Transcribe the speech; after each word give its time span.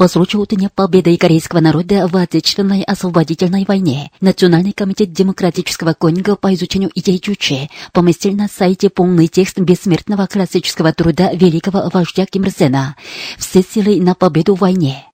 По 0.00 0.08
случаю 0.08 0.46
Дня 0.48 0.70
Победы 0.74 1.14
корейского 1.18 1.60
народа 1.60 2.08
в 2.08 2.16
Отечественной 2.16 2.82
освободительной 2.84 3.66
войне 3.66 4.10
Национальный 4.22 4.72
комитет 4.72 5.12
демократического 5.12 5.92
конинга 5.92 6.36
по 6.36 6.54
изучению 6.54 6.90
идей 6.94 7.18
Чуче 7.18 7.68
поместил 7.92 8.32
на 8.32 8.48
сайте 8.48 8.88
полный 8.88 9.28
текст 9.28 9.58
бессмертного 9.58 10.26
классического 10.26 10.94
труда 10.94 11.34
великого 11.34 11.90
вождя 11.92 12.24
Ким 12.24 12.44
Ир 12.44 12.50
Сена 12.50 12.96
«Все 13.36 13.62
силы 13.62 14.00
на 14.00 14.14
победу 14.14 14.54
в 14.54 14.60
войне». 14.60 15.09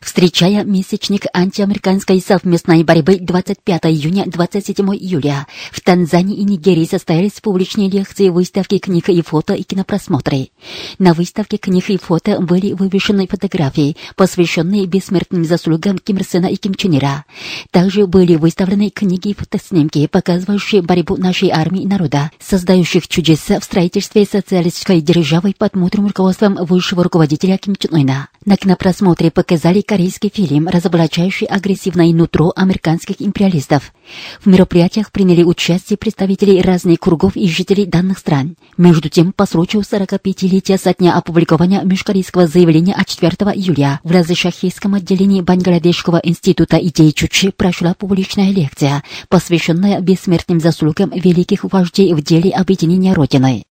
Встречая 0.00 0.64
месячник 0.64 1.26
антиамериканской 1.34 2.20
совместной 2.20 2.84
борьбы 2.84 3.16
25 3.20 3.86
июня 3.86 4.24
27 4.26 4.86
июля, 4.94 5.46
в 5.72 5.80
Танзании 5.80 6.36
и 6.36 6.44
Нигерии 6.44 6.84
состоялись 6.84 7.40
публичные 7.40 7.90
лекции, 7.90 8.28
выставки 8.28 8.78
книг 8.78 9.08
и 9.08 9.22
фото 9.22 9.54
и 9.54 9.62
кинопросмотры. 9.62 10.50
На 10.98 11.14
выставке 11.14 11.56
книг 11.56 11.90
и 11.90 11.98
фото 11.98 12.40
были 12.40 12.72
вывешены 12.74 13.26
фотографии, 13.26 13.96
посвященные 14.14 14.86
бессмертным 14.86 15.44
заслугам 15.44 15.98
Ким 15.98 16.18
Ир 16.18 16.24
Сена 16.24 16.46
и 16.46 16.56
Ким 16.56 16.74
Чен 16.74 16.96
Ира. 16.96 17.24
Также 17.72 18.06
были 18.06 18.36
выставлены 18.36 18.90
книги 18.90 19.30
и 19.30 19.34
фотоснимки, 19.34 20.06
показывающие 20.06 20.82
борьбу 20.82 21.16
нашей 21.16 21.50
армии 21.50 21.82
и 21.82 21.86
народа, 21.86 22.30
создающих 22.38 23.08
чудеса 23.08 23.58
в 23.58 23.64
строительстве 23.64 24.24
социалистической 24.24 25.00
державы 25.00 25.54
под 25.56 25.74
мудрым 25.74 26.06
руководством 26.06 26.54
высшего 26.54 27.02
руководителя 27.02 27.58
Ким 27.58 27.74
Чен 27.74 27.94
Ына. 27.94 28.28
На 28.44 28.56
кинопросмотре 28.56 29.30
показали 29.30 29.82
корейский 29.88 30.30
фильм, 30.32 30.68
разоблачающий 30.68 31.46
агрессивное 31.46 32.12
нутро 32.12 32.52
американских 32.54 33.16
империалистов. 33.20 33.94
В 34.40 34.46
мероприятиях 34.46 35.10
приняли 35.10 35.42
участие 35.42 35.96
представители 35.96 36.60
разных 36.60 37.00
кругов 37.00 37.36
и 37.36 37.48
жителей 37.48 37.86
данных 37.86 38.18
стран. 38.18 38.56
Между 38.76 39.08
тем, 39.08 39.32
по 39.32 39.46
случаю 39.46 39.82
45-летия 39.82 40.76
со 40.76 40.92
дня 40.92 41.16
опубликования 41.16 41.82
межкорейского 41.82 42.46
заявления 42.46 42.94
от 42.94 43.06
4 43.06 43.32
июля 43.54 44.00
в 44.04 44.10
Разышахийском 44.10 44.94
отделении 44.94 45.40
Бангладешского 45.40 46.20
института 46.22 46.76
идей 46.76 47.10
Чучи 47.12 47.50
прошла 47.50 47.94
публичная 47.94 48.50
лекция, 48.50 49.02
посвященная 49.30 50.00
бессмертным 50.00 50.60
заслугам 50.60 51.10
великих 51.10 51.64
вождей 51.64 52.12
в 52.12 52.22
деле 52.22 52.50
объединения 52.50 53.14
Родины. 53.14 53.64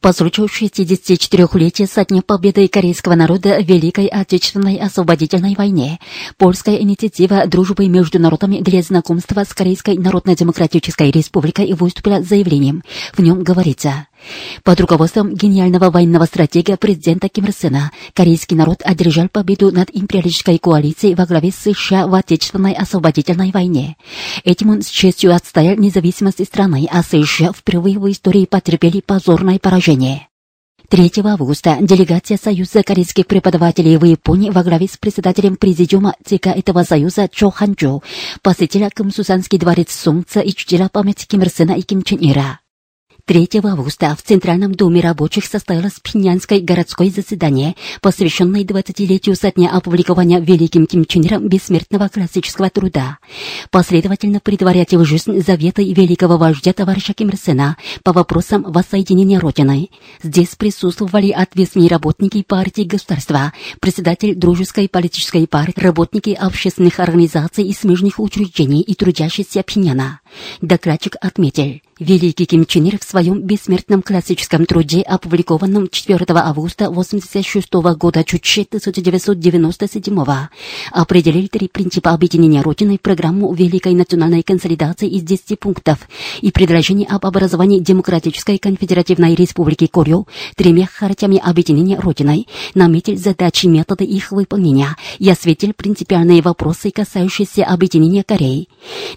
По 0.00 0.12
случаю 0.12 0.46
64-летия 0.46 1.88
со 1.88 2.04
дня 2.04 2.22
победы 2.22 2.68
корейского 2.68 3.16
народа 3.16 3.58
в 3.60 3.66
Великой 3.66 4.06
Отечественной 4.06 4.76
освободительной 4.76 5.56
войне, 5.56 5.98
польская 6.36 6.76
инициатива 6.76 7.48
дружбы 7.48 7.88
между 7.88 8.20
народами 8.20 8.60
для 8.60 8.80
знакомства 8.82 9.42
с 9.42 9.52
Корейской 9.52 9.98
Народно-Демократической 9.98 11.10
Республикой 11.10 11.72
выступила 11.72 12.22
с 12.22 12.28
заявлением. 12.28 12.84
В 13.12 13.22
нем 13.22 13.42
говорится 13.42 14.06
под 14.62 14.80
руководством 14.80 15.34
гениального 15.34 15.90
военного 15.90 16.24
стратега 16.24 16.76
президента 16.76 17.28
Ким 17.28 17.46
Ир 17.46 17.52
Сена 17.52 17.92
корейский 18.14 18.56
народ 18.56 18.82
одержал 18.84 19.28
победу 19.28 19.72
над 19.72 19.90
империалистической 19.92 20.58
коалицией 20.58 21.14
во 21.14 21.26
главе 21.26 21.52
США 21.52 22.06
в 22.06 22.14
Отечественной 22.14 22.72
освободительной 22.72 23.50
войне. 23.50 23.96
Этим 24.44 24.70
он 24.70 24.82
с 24.82 24.88
честью 24.88 25.34
отстоял 25.34 25.76
независимость 25.76 26.44
страны, 26.44 26.88
а 26.90 27.02
США 27.02 27.52
впервые 27.52 27.98
в 27.98 28.10
истории 28.10 28.46
потерпели 28.46 29.00
позорное 29.00 29.58
поражение. 29.58 30.28
3 30.88 31.12
августа 31.22 31.76
делегация 31.80 32.38
Союза 32.42 32.82
корейских 32.82 33.26
преподавателей 33.26 33.98
в 33.98 34.04
Японии 34.04 34.48
во 34.48 34.62
главе 34.62 34.88
с 34.88 34.96
председателем 34.96 35.56
президиума 35.56 36.14
ЦК 36.24 36.46
этого 36.46 36.82
союза 36.82 37.28
Чо 37.30 37.50
Ханчжо 37.50 38.02
посетила 38.40 38.88
Кымсусанский 38.88 39.58
дворец 39.58 39.92
Солнца 39.92 40.40
и 40.40 40.54
чтила 40.54 40.88
память 40.88 41.26
Ким 41.26 41.42
Ир 41.42 41.50
Сена 41.50 41.72
и 41.72 41.82
Ким 41.82 42.02
Чен 42.02 42.18
Ира. 42.22 42.60
3 43.28 43.60
августа 43.62 44.16
в 44.16 44.22
Центральном 44.22 44.74
доме 44.74 45.02
рабочих 45.02 45.44
состоялось 45.44 46.00
Пинянское 46.02 46.60
городское 46.60 47.10
заседание, 47.10 47.74
посвященное 48.00 48.62
20-летию 48.62 49.36
со 49.36 49.52
дня 49.52 49.68
опубликования 49.68 50.40
великим 50.40 50.86
Ким 50.86 51.04
Чен 51.04 51.46
бессмертного 51.46 52.08
классического 52.08 52.70
труда. 52.70 53.18
Последовательно 53.70 54.40
предварять 54.40 54.94
в 54.94 55.04
жизнь 55.04 55.42
заветы 55.42 55.92
великого 55.92 56.38
вождя 56.38 56.72
товарища 56.72 57.12
Ким 57.12 57.28
Ир 57.28 57.36
Сена 57.36 57.76
по 58.02 58.14
вопросам 58.14 58.62
воссоединения 58.62 59.38
Родины. 59.38 59.90
Здесь 60.22 60.56
присутствовали 60.56 61.30
ответственные 61.30 61.90
работники 61.90 62.42
партии 62.42 62.84
государства, 62.84 63.52
председатель 63.78 64.36
дружеской 64.36 64.88
политической 64.88 65.46
партии, 65.46 65.78
работники 65.78 66.30
общественных 66.30 66.98
организаций 66.98 67.64
и 67.64 67.74
смежных 67.74 68.20
учреждений 68.20 68.80
и 68.80 68.94
трудящиеся 68.94 69.62
Пиняна. 69.62 70.20
Докладчик 70.62 71.16
отметил, 71.20 71.80
великий 71.98 72.46
Ким 72.46 72.64
Чен 72.64 72.84
Ир 72.84 72.98
в 72.98 73.04
своем 73.04 73.42
бессмертном 73.42 74.02
классическом 74.02 74.66
труде, 74.66 75.02
опубликованном 75.02 75.88
4 75.88 76.24
августа 76.28 76.86
1986 76.86 77.72
года 77.98 78.24
Чуче 78.24 78.62
1997 78.62 80.24
определил 80.92 81.48
три 81.48 81.68
принципа 81.68 82.12
объединения 82.12 82.62
Родины, 82.62 82.98
программу 82.98 83.52
Великой 83.52 83.94
национальной 83.94 84.42
консолидации 84.42 85.08
из 85.08 85.22
10 85.22 85.58
пунктов 85.58 86.08
и 86.40 86.50
предложение 86.52 87.08
об 87.08 87.26
образовании 87.26 87.80
Демократической 87.80 88.58
конфедеративной 88.58 89.34
республики 89.34 89.86
Корею 89.86 90.26
тремя 90.56 90.86
хартиями 90.86 91.40
объединения 91.42 91.98
Родиной, 91.98 92.46
наметил 92.74 93.16
задачи 93.16 93.66
и 93.66 93.68
методы 93.68 94.04
их 94.04 94.30
выполнения 94.32 94.96
и 95.18 95.28
осветил 95.28 95.72
принципиальные 95.72 96.42
вопросы, 96.42 96.90
касающиеся 96.90 97.64
объединения 97.64 98.22
Кореи. 98.22 98.68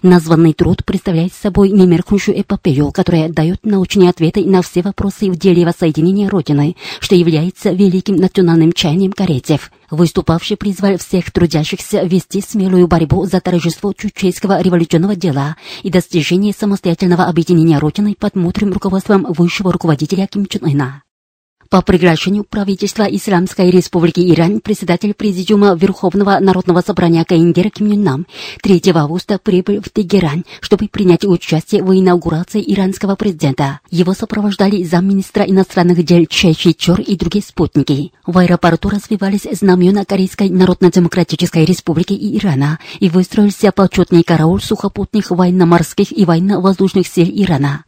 Названный 0.02 0.52
труд 0.52 0.84
представляет 0.84 1.32
собой 1.32 1.70
немеркнущую 1.70 2.40
эпопею, 2.40 2.71
которая 2.92 3.28
дает 3.28 3.64
научные 3.64 4.10
ответы 4.10 4.44
на 4.44 4.62
все 4.62 4.82
вопросы 4.82 5.30
в 5.30 5.36
деле 5.36 5.66
воссоединения 5.66 6.28
Родины, 6.28 6.76
что 7.00 7.14
является 7.14 7.70
великим 7.70 8.16
национальным 8.16 8.72
чаянием 8.72 9.12
корейцев. 9.12 9.70
Выступавший 9.90 10.56
призвал 10.56 10.96
всех 10.96 11.30
трудящихся 11.30 12.02
вести 12.02 12.40
смелую 12.40 12.88
борьбу 12.88 13.26
за 13.26 13.40
торжество 13.40 13.92
чучейского 13.92 14.62
революционного 14.62 15.16
дела 15.16 15.56
и 15.82 15.90
достижение 15.90 16.54
самостоятельного 16.54 17.24
объединения 17.24 17.78
Родины 17.78 18.16
под 18.18 18.34
мудрым 18.34 18.72
руководством 18.72 19.26
высшего 19.28 19.72
руководителя 19.72 20.26
Ким 20.26 20.46
Чен 20.46 20.64
Ына. 20.64 21.02
По 21.72 21.80
приглашению 21.80 22.44
правительства 22.44 23.04
Исламской 23.04 23.70
Республики 23.70 24.20
Иран 24.30 24.60
председатель 24.60 25.14
Президиума 25.14 25.74
Верховного 25.74 26.38
Народного 26.38 26.82
Собрания 26.82 27.24
Каиндер 27.24 27.70
Ким 27.70 27.88
Нам 28.04 28.26
3 28.62 28.82
августа 28.94 29.38
прибыл 29.42 29.80
в 29.80 29.88
Тегеран, 29.88 30.44
чтобы 30.60 30.88
принять 30.88 31.24
участие 31.24 31.82
в 31.82 31.90
инаугурации 31.98 32.62
иранского 32.62 33.16
президента. 33.16 33.80
Его 33.90 34.12
сопровождали 34.12 34.82
замминистра 34.82 35.44
иностранных 35.44 36.04
дел 36.04 36.26
Ши 36.28 36.52
Чор 36.74 37.00
и 37.00 37.16
другие 37.16 37.42
спутники. 37.42 38.12
В 38.26 38.36
аэропорту 38.36 38.90
развивались 38.90 39.48
знамена 39.50 40.04
Корейской 40.04 40.50
Народно-Демократической 40.50 41.64
Республики 41.64 42.12
и 42.12 42.36
Ирана 42.36 42.80
и 43.00 43.08
выстроился 43.08 43.72
почетный 43.72 44.24
караул 44.24 44.60
сухопутных 44.60 45.30
военно-морских 45.30 46.12
и 46.12 46.26
военно-воздушных 46.26 47.08
сил 47.08 47.30
Ирана. 47.32 47.86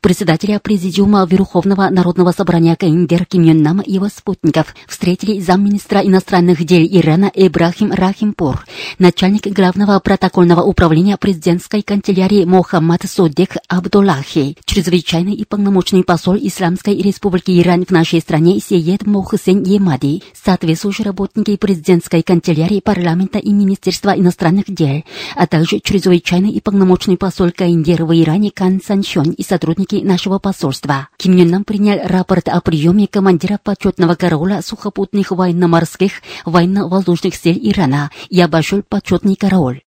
Председателя 0.00 0.58
Президиума 0.60 1.26
Верховного 1.28 1.88
Народного 1.90 2.32
Собрания 2.32 2.76
Каиндер 2.76 3.24
Ким 3.26 3.42
Юн 3.42 3.62
Нам 3.62 3.80
и 3.80 3.92
его 3.92 4.08
спутников 4.08 4.74
встретили 4.86 5.40
замминистра 5.40 6.00
иностранных 6.00 6.64
дел 6.64 6.86
Ирана 6.90 7.30
Ибрахим 7.34 7.92
Рахимпур, 7.92 8.64
начальник 8.98 9.46
главного 9.46 9.98
протокольного 10.00 10.62
управления 10.62 11.16
президентской 11.16 11.82
канцелярии 11.82 12.44
Мохаммад 12.44 13.02
Судек 13.08 13.56
Абдуллахи, 13.68 14.56
чрезвычайный 14.64 15.34
и 15.34 15.44
полномочный 15.44 16.04
посол 16.04 16.36
Исламской 16.36 16.96
Республики 16.96 17.60
Иран 17.60 17.84
в 17.84 17.90
нашей 17.90 18.20
стране 18.20 18.60
Сеед 18.60 19.06
Мохсен 19.06 19.62
Емади, 19.62 20.22
соответствующие 20.34 21.06
работники 21.06 21.56
президентской 21.56 22.22
канцелярии 22.22 22.80
парламента 22.80 23.38
и 23.38 23.52
Министерства 23.52 24.10
иностранных 24.10 24.64
дел, 24.68 25.02
а 25.34 25.46
также 25.46 25.80
чрезвычайный 25.80 26.50
и 26.50 26.60
полномочный 26.60 27.16
посол 27.16 27.50
Каиндер 27.50 28.04
в 28.04 28.12
Иране 28.12 28.50
Кан 28.50 28.80
Санчон 28.84 29.30
и 29.30 29.42
сотрудники 29.46 29.96
нашего 29.96 30.38
посольства. 30.38 31.08
Ким 31.16 31.36
Юн 31.36 31.48
Нам 31.48 31.64
принял 31.64 31.98
рапорт 32.06 32.48
о 32.48 32.60
приеме 32.60 33.06
командира 33.06 33.58
почетного 33.62 34.14
караула 34.14 34.60
сухопутных 34.62 35.30
военно-морских 35.30 36.22
военно-воздушных 36.44 37.34
сил 37.34 37.56
Ирана 37.60 38.10
и 38.28 38.40
обошел 38.40 38.82
почетный 38.82 39.36
караул. 39.36 39.85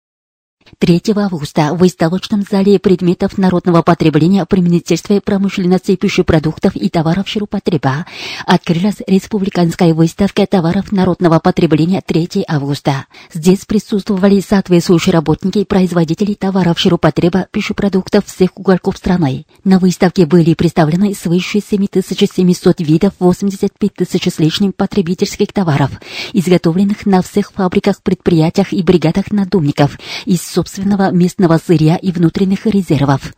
3 0.79 1.03
августа 1.17 1.75
в 1.75 1.79
выставочном 1.79 2.43
зале 2.49 2.79
предметов 2.79 3.39
народного 3.39 3.83
потребления 3.83 4.45
при 4.45 4.61
Министерстве 4.61 5.21
промышленности 5.21 5.97
пищепродуктов 5.97 6.77
и 6.77 6.89
товаров 6.89 7.29
ширпотреба 7.29 8.07
открылась 8.47 8.97
республиканская 9.07 9.95
выставка 9.95 10.47
товаров 10.47 10.93
народного 10.93 11.39
потребления 11.39 12.03
3 12.05 12.45
августа. 12.47 13.07
Здесь 13.33 13.65
присутствовали 13.65 14.41
соответствующие 14.41 15.13
работники 15.13 15.59
и 15.59 15.65
производители 15.65 16.35
товаров 16.35 16.79
ширпотреба 16.79 17.47
пищепродуктов 17.51 18.27
всех 18.27 18.57
уголков 18.57 18.97
страны. 18.97 19.47
На 19.65 19.79
выставке 19.79 20.27
были 20.27 20.55
представлены 20.55 21.15
свыше 21.15 21.61
7700 21.61 22.81
видов 22.81 23.15
85 23.19 23.95
тысяч 23.95 24.33
с 24.33 24.39
лишним 24.39 24.73
потребительских 24.73 25.53
товаров, 25.53 25.91
изготовленных 26.33 27.07
на 27.07 27.23
всех 27.23 27.53
фабриках, 27.53 28.03
предприятиях 28.03 28.73
и 28.73 28.83
бригадах 28.83 29.31
надумников 29.31 29.99
из 30.25 30.43
собственного 30.59 31.13
местного 31.13 31.57
сырья 31.65 31.95
и 31.95 32.11
внутренних 32.11 32.67
резервов. 32.67 33.33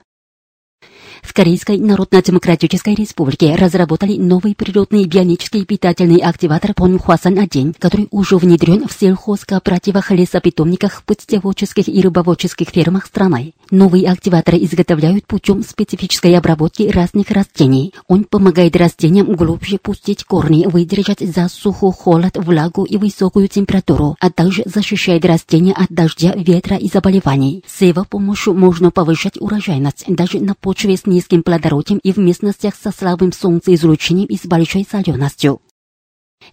В 1.22 1.34
Корейской 1.34 1.78
Народно-Демократической 1.78 2.94
Республике 2.94 3.54
разработали 3.54 4.16
новый 4.16 4.54
природный 4.54 5.04
бионический 5.04 5.64
питательный 5.64 6.18
активатор 6.18 6.72
Понхуасан-1, 6.72 7.76
который 7.78 8.08
уже 8.10 8.36
внедрен 8.36 8.88
в 8.88 8.92
сельхозкооперативах, 8.92 10.10
лесопитомниках, 10.10 11.02
птицеводческих 11.04 11.88
и 11.88 12.00
рыбоводческих 12.00 12.68
фермах 12.68 13.06
страны. 13.06 13.52
Новый 13.70 14.02
активатор 14.02 14.56
изготовляют 14.56 15.26
путем 15.26 15.62
специфической 15.62 16.36
обработки 16.36 16.84
разных 16.84 17.30
растений. 17.30 17.94
Он 18.08 18.24
помогает 18.24 18.74
растениям 18.74 19.32
глубже 19.34 19.78
пустить 19.78 20.24
корни, 20.24 20.66
выдержать 20.66 21.20
засуху, 21.20 21.92
холод, 21.92 22.36
влагу 22.36 22.84
и 22.84 22.96
высокую 22.96 23.46
температуру, 23.46 24.16
а 24.18 24.30
также 24.30 24.62
защищает 24.64 25.24
растения 25.24 25.72
от 25.72 25.88
дождя, 25.90 26.32
ветра 26.34 26.76
и 26.76 26.88
заболеваний. 26.88 27.62
С 27.66 27.82
его 27.82 28.04
помощью 28.04 28.54
можно 28.54 28.90
повышать 28.90 29.40
урожайность 29.40 30.04
даже 30.08 30.40
на 30.40 30.54
почве 30.54 30.96
с 30.96 31.06
низким 31.10 31.42
плодородием 31.42 32.00
и 32.02 32.12
в 32.12 32.16
местностях 32.16 32.74
со 32.74 32.90
слабым 32.90 33.32
солнцеизлучением 33.32 34.28
и 34.28 34.36
с 34.36 34.46
большой 34.46 34.86
соленостью. 34.90 35.60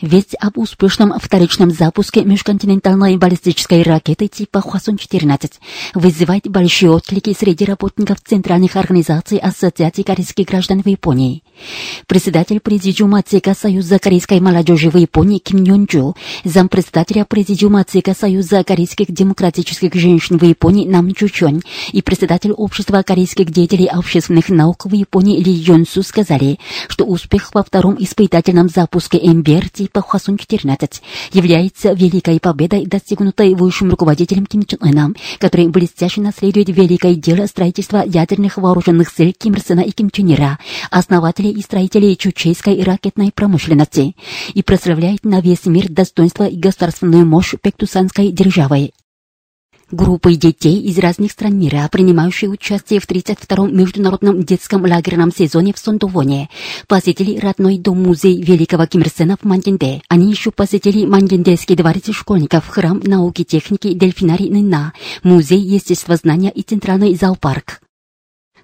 Весть 0.01 0.35
об 0.39 0.59
успешном 0.59 1.13
вторичном 1.19 1.71
запуске 1.71 2.23
межконтинентальной 2.23 3.17
баллистической 3.17 3.81
ракеты 3.81 4.27
типа 4.27 4.59
Хвасон-14 4.59 5.53
вызывает 5.95 6.47
большие 6.47 6.91
отклики 6.91 7.35
среди 7.37 7.65
работников 7.65 8.19
центральных 8.23 8.75
организаций 8.75 9.39
Ассоциации 9.39 10.03
корейских 10.03 10.45
граждан 10.45 10.83
в 10.83 10.87
Японии. 10.87 11.41
Председатель 12.05 12.59
президиума 12.59 13.23
ЦК 13.23 13.57
Союза 13.57 13.97
корейской 13.97 14.39
молодежи 14.39 14.91
в 14.91 14.97
Японии 14.97 15.39
Ким 15.39 15.63
Йон-чу, 15.63 16.15
зампредседателя 16.43 17.25
президиума 17.25 17.83
ЦК 17.83 18.15
Союза 18.15 18.63
корейских 18.63 19.07
демократических 19.11 19.95
женщин 19.95 20.37
в 20.37 20.43
Японии 20.43 20.87
Нам 20.87 21.11
Чучон 21.15 21.63
и 21.91 22.03
председатель 22.03 22.51
общества 22.51 23.01
корейских 23.01 23.49
деятелей 23.49 23.87
общественных 23.87 24.49
наук 24.49 24.85
в 24.85 24.93
Японии 24.93 25.41
Ли 25.41 25.51
Йон-су 25.51 26.03
сказали, 26.03 26.59
что 26.87 27.05
успех 27.05 27.55
во 27.55 27.63
втором 27.63 27.95
испытательном 27.99 28.69
запуске 28.69 29.17
МБР 29.17 29.69
типа 29.77 30.01
Хвасон-14 30.01 31.01
является 31.33 31.93
великой 31.93 32.39
победой, 32.39 32.87
достигнутой 32.87 33.53
высшим 33.53 33.91
руководителем 33.91 34.47
Ким 34.47 34.63
Чен 34.65 34.79
Ыном, 34.81 35.15
который 35.39 35.67
блестяще 35.67 36.19
наследует 36.21 36.69
великое 36.69 37.13
дело 37.13 37.45
строительства 37.45 38.03
ядерных 38.03 38.57
вооруженных 38.57 39.09
сил 39.09 39.31
Ким 39.37 39.53
Ир 39.53 39.61
Сена 39.61 39.81
и 39.81 39.91
Ким 39.91 40.09
Чен 40.09 40.33
Ира, 40.33 40.57
основателей 40.89 41.51
и 41.51 41.61
строителей 41.61 42.15
чучейской 42.15 42.81
ракетной 42.81 43.31
промышленности, 43.31 44.15
и 44.53 44.63
прославляет 44.63 45.23
на 45.23 45.41
весь 45.41 45.65
мир 45.65 45.89
достоинство 45.89 46.47
и 46.47 46.57
государственную 46.57 47.25
мощь 47.25 47.53
Пектусанской 47.61 48.31
державы. 48.31 48.91
Группы 49.89 50.35
детей 50.35 50.81
из 50.81 50.99
разных 50.99 51.31
стран 51.31 51.57
мира, 51.57 51.87
принимающие 51.89 52.49
участие 52.49 52.99
в 52.99 53.07
32-м 53.07 53.73
международном 53.73 54.43
детском 54.43 54.81
лагерном 54.81 55.31
сезоне 55.31 55.73
в 55.73 55.79
Сондовоне, 55.79 56.49
посетили 56.89 57.39
родной 57.39 57.77
дом-музей 57.77 58.41
Великого 58.41 58.85
Ким 58.85 59.03
Ир 59.03 59.09
Сена 59.09 59.37
в 59.41 59.45
Мандинде. 59.45 60.01
Они 60.09 60.29
еще 60.29 60.51
посетили 60.51 61.05
Мандиндейский 61.05 61.77
дворец 61.77 62.11
школьников, 62.11 62.67
храм 62.67 62.99
науки 63.01 63.43
и 63.43 63.45
техники, 63.45 63.93
дельфинарий 63.93 64.49
Нына, 64.49 64.91
музей 65.23 65.61
естествознания 65.61 66.49
и 66.49 66.63
центральный 66.63 67.15
зоопарк. 67.15 67.79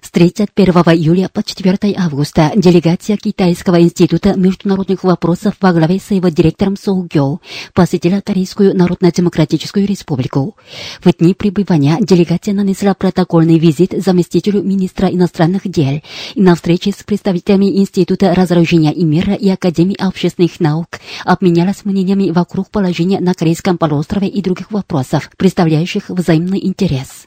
С 0.04 0.10
31 0.10 0.74
июля 0.92 1.30
по 1.32 1.42
4 1.42 1.94
августа 1.96 2.52
делегация 2.54 3.16
Китайского 3.16 3.80
института 3.80 4.34
международных 4.38 5.02
вопросов 5.02 5.54
во 5.62 5.72
главе 5.72 5.98
с 5.98 6.10
его 6.10 6.28
директором 6.28 6.76
Соу 6.76 7.08
Гё 7.10 7.38
посетила 7.72 8.20
Корейскую 8.20 8.76
Народно-Демократическую 8.76 9.86
Республику. 9.86 10.56
В 11.02 11.10
дни 11.10 11.32
пребывания 11.32 11.96
делегация 12.02 12.52
нанесла 12.52 12.92
протокольный 12.92 13.58
визит 13.58 13.94
заместителю 13.96 14.62
министра 14.62 15.08
иностранных 15.08 15.62
дел 15.64 16.02
и 16.34 16.42
на 16.42 16.54
встрече 16.54 16.92
с 16.92 17.02
представителями 17.02 17.78
Института 17.78 18.34
разоружения 18.34 18.92
и 18.92 19.04
мира 19.04 19.32
и 19.32 19.48
Академии 19.48 19.96
общественных 19.98 20.60
наук 20.60 21.00
обменялась 21.24 21.86
мнениями 21.86 22.30
вокруг 22.30 22.68
положения 22.68 23.20
на 23.20 23.32
Корейском 23.32 23.78
полуострове 23.78 24.28
и 24.28 24.42
других 24.42 24.70
вопросов, 24.70 25.30
представляющих 25.38 26.10
взаимный 26.10 26.62
интерес. 26.62 27.26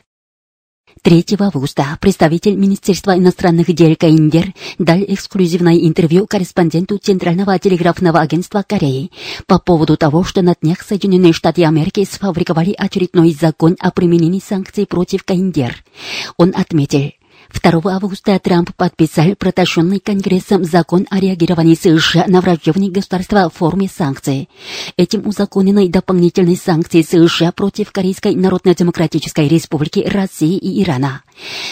3 1.08 1.24
августа 1.40 1.98
представитель 2.02 2.58
Министерства 2.58 3.18
иностранных 3.18 3.74
дел 3.74 3.96
Каиндер 3.96 4.54
дал 4.78 4.98
эксклюзивное 5.00 5.76
интервью 5.76 6.28
корреспонденту 6.28 6.98
Центрального 6.98 7.58
телеграфного 7.60 8.20
агентства 8.20 8.62
Кореи 8.68 9.10
по 9.46 9.58
поводу 9.58 9.96
того, 9.96 10.26
что 10.26 10.42
на 10.42 10.54
днях 10.62 10.82
Соединенные 10.82 11.32
Штаты 11.32 11.64
Америки 11.64 12.04
сфабриковали 12.04 12.76
очередной 12.78 13.32
закон 13.32 13.78
о 13.80 13.92
применении 13.92 14.42
санкций 14.46 14.86
против 14.86 15.24
Каиндер. 15.24 15.82
Он 16.36 16.52
отметил, 16.54 17.14
2 17.54 17.82
августа 17.96 18.40
Трамп 18.40 18.72
подписал 18.76 19.36
протащенный 19.38 20.00
Конгрессом 20.00 20.64
закон 20.64 21.08
о 21.10 21.20
реагировании 21.20 21.76
США 21.76 22.26
на 22.28 22.42
враждебные 22.42 22.92
государства 22.92 23.50
в 23.50 23.58
форме 23.58 23.88
санкций. 23.88 24.50
Этим 24.98 25.28
узаконены 25.28 25.90
дополнительные 25.90 26.58
санкции 26.58 27.02
США 27.02 27.52
против 27.52 27.92
Корейской 27.92 28.36
Народно-Демократической 28.36 29.48
Республики, 29.48 30.00
России 30.08 30.58
и 30.58 30.84
Ирана. 30.84 31.22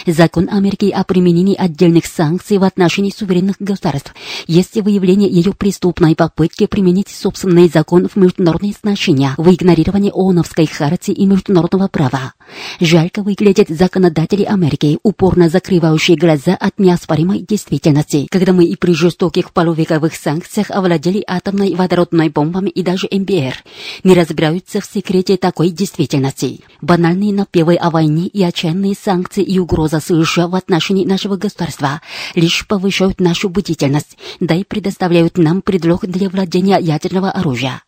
Закон 0.06 0.50
Америки 0.50 0.90
о 0.90 1.04
применении 1.04 1.56
отдельных 1.56 2.06
санкций 2.06 2.58
в 2.58 2.64
отношении 2.64 3.12
суверенных 3.16 3.56
государств 3.60 4.14
есть 4.48 4.76
выявление 4.76 5.30
ее 5.30 5.54
преступной 5.54 6.16
попытки 6.16 6.68
применить 6.68 7.10
собственный 7.10 7.70
закон 7.70 8.08
в 8.08 8.16
международные 8.16 8.74
отношения 8.74 9.34
в 9.38 9.50
игнорировании 9.54 10.12
ООНовской 10.14 10.68
хартии 10.68 11.14
и 11.14 11.26
международного 11.26 11.88
права. 11.88 12.34
Жалько 12.80 13.24
выглядят 13.24 13.70
законодатели 13.70 14.44
Америки, 14.44 15.00
упорно 15.04 15.50
закрывающие 15.50 16.18
глаза 16.18 16.56
от 16.56 16.78
неоспоримой 16.80 17.40
действительности, 17.40 18.28
когда 18.30 18.54
мы 18.54 18.66
и 18.66 18.76
при 18.76 18.94
жестоких 18.94 19.52
полувековых 19.52 20.16
санкциях 20.16 20.72
овладели 20.72 21.24
атомной 21.26 21.74
водородной 21.76 22.30
бомбами 22.30 22.70
и 22.70 22.84
даже 22.84 23.08
МБР, 23.12 23.56
не 24.04 24.14
разбираются 24.14 24.82
в 24.82 24.86
секрете 24.86 25.38
такой 25.38 25.70
действительности. 25.70 26.62
Банальные 26.82 27.34
напевы 27.34 27.76
о 27.76 27.90
войне 27.90 28.28
и 28.28 28.44
отчаянные 28.44 28.96
санкции 28.96 29.44
и 29.44 29.55
угроза 29.60 30.00
США 30.00 30.48
в 30.48 30.56
отношении 30.56 31.06
нашего 31.06 31.36
государства 31.38 32.02
лишь 32.36 32.68
повышают 32.68 33.20
нашу 33.20 33.50
бдительность, 33.50 34.18
да 34.40 34.56
и 34.56 34.64
предоставляют 34.64 35.38
нам 35.38 35.62
предлог 35.62 36.06
для 36.06 36.30
владения 36.30 36.78
ядерного 36.80 37.32
оружия. 37.32 37.82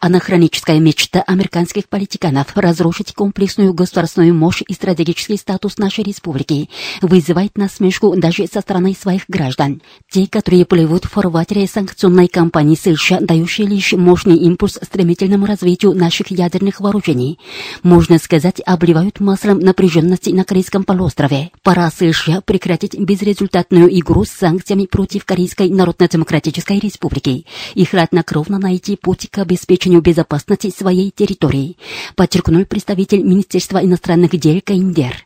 Анахроническая 0.00 0.78
мечта 0.78 1.22
американских 1.22 1.88
политиканов 1.88 2.48
разрушить 2.54 3.12
комплексную 3.12 3.72
государственную 3.74 4.34
мощь 4.34 4.62
и 4.66 4.72
стратегический 4.72 5.36
статус 5.36 5.78
нашей 5.78 6.04
республики 6.04 6.68
вызывает 7.02 7.56
насмешку 7.56 8.14
даже 8.16 8.46
со 8.46 8.60
стороны 8.60 8.94
своих 8.94 9.24
граждан. 9.28 9.82
Те, 10.10 10.26
которые 10.26 10.64
плывут 10.64 11.04
в 11.04 11.10
форватере 11.10 11.66
санкционной 11.66 12.28
кампании 12.28 12.76
США, 12.76 13.18
дающие 13.20 13.66
лишь 13.66 13.92
мощный 13.92 14.36
импульс 14.36 14.78
стремительному 14.82 15.46
развитию 15.46 15.94
наших 15.94 16.30
ядерных 16.30 16.80
вооружений, 16.80 17.38
можно 17.82 18.18
сказать, 18.18 18.60
обливают 18.64 19.20
маслом 19.20 19.58
напряженности 19.58 20.30
на 20.30 20.44
Корейском 20.44 20.84
полуострове. 20.84 21.50
Пора 21.62 21.90
США 21.90 22.40
прекратить 22.40 22.98
безрезультатную 22.98 23.88
игру 24.00 24.24
с 24.24 24.30
санкциями 24.30 24.86
против 24.86 25.24
Корейской 25.24 25.70
Народно-Демократической 25.70 26.78
Республики 26.78 27.46
и 27.74 27.84
хладнокровно 27.84 28.58
найти 28.58 28.96
путь 28.96 29.28
к 29.30 29.38
обеспечению 29.38 29.55
безопасности 30.00 30.70
своей 30.70 31.10
территории, 31.10 31.76
подчеркнул 32.14 32.64
представитель 32.64 33.22
Министерства 33.22 33.84
иностранных 33.84 34.30
дел 34.38 34.60
Каиндер. 34.64 35.25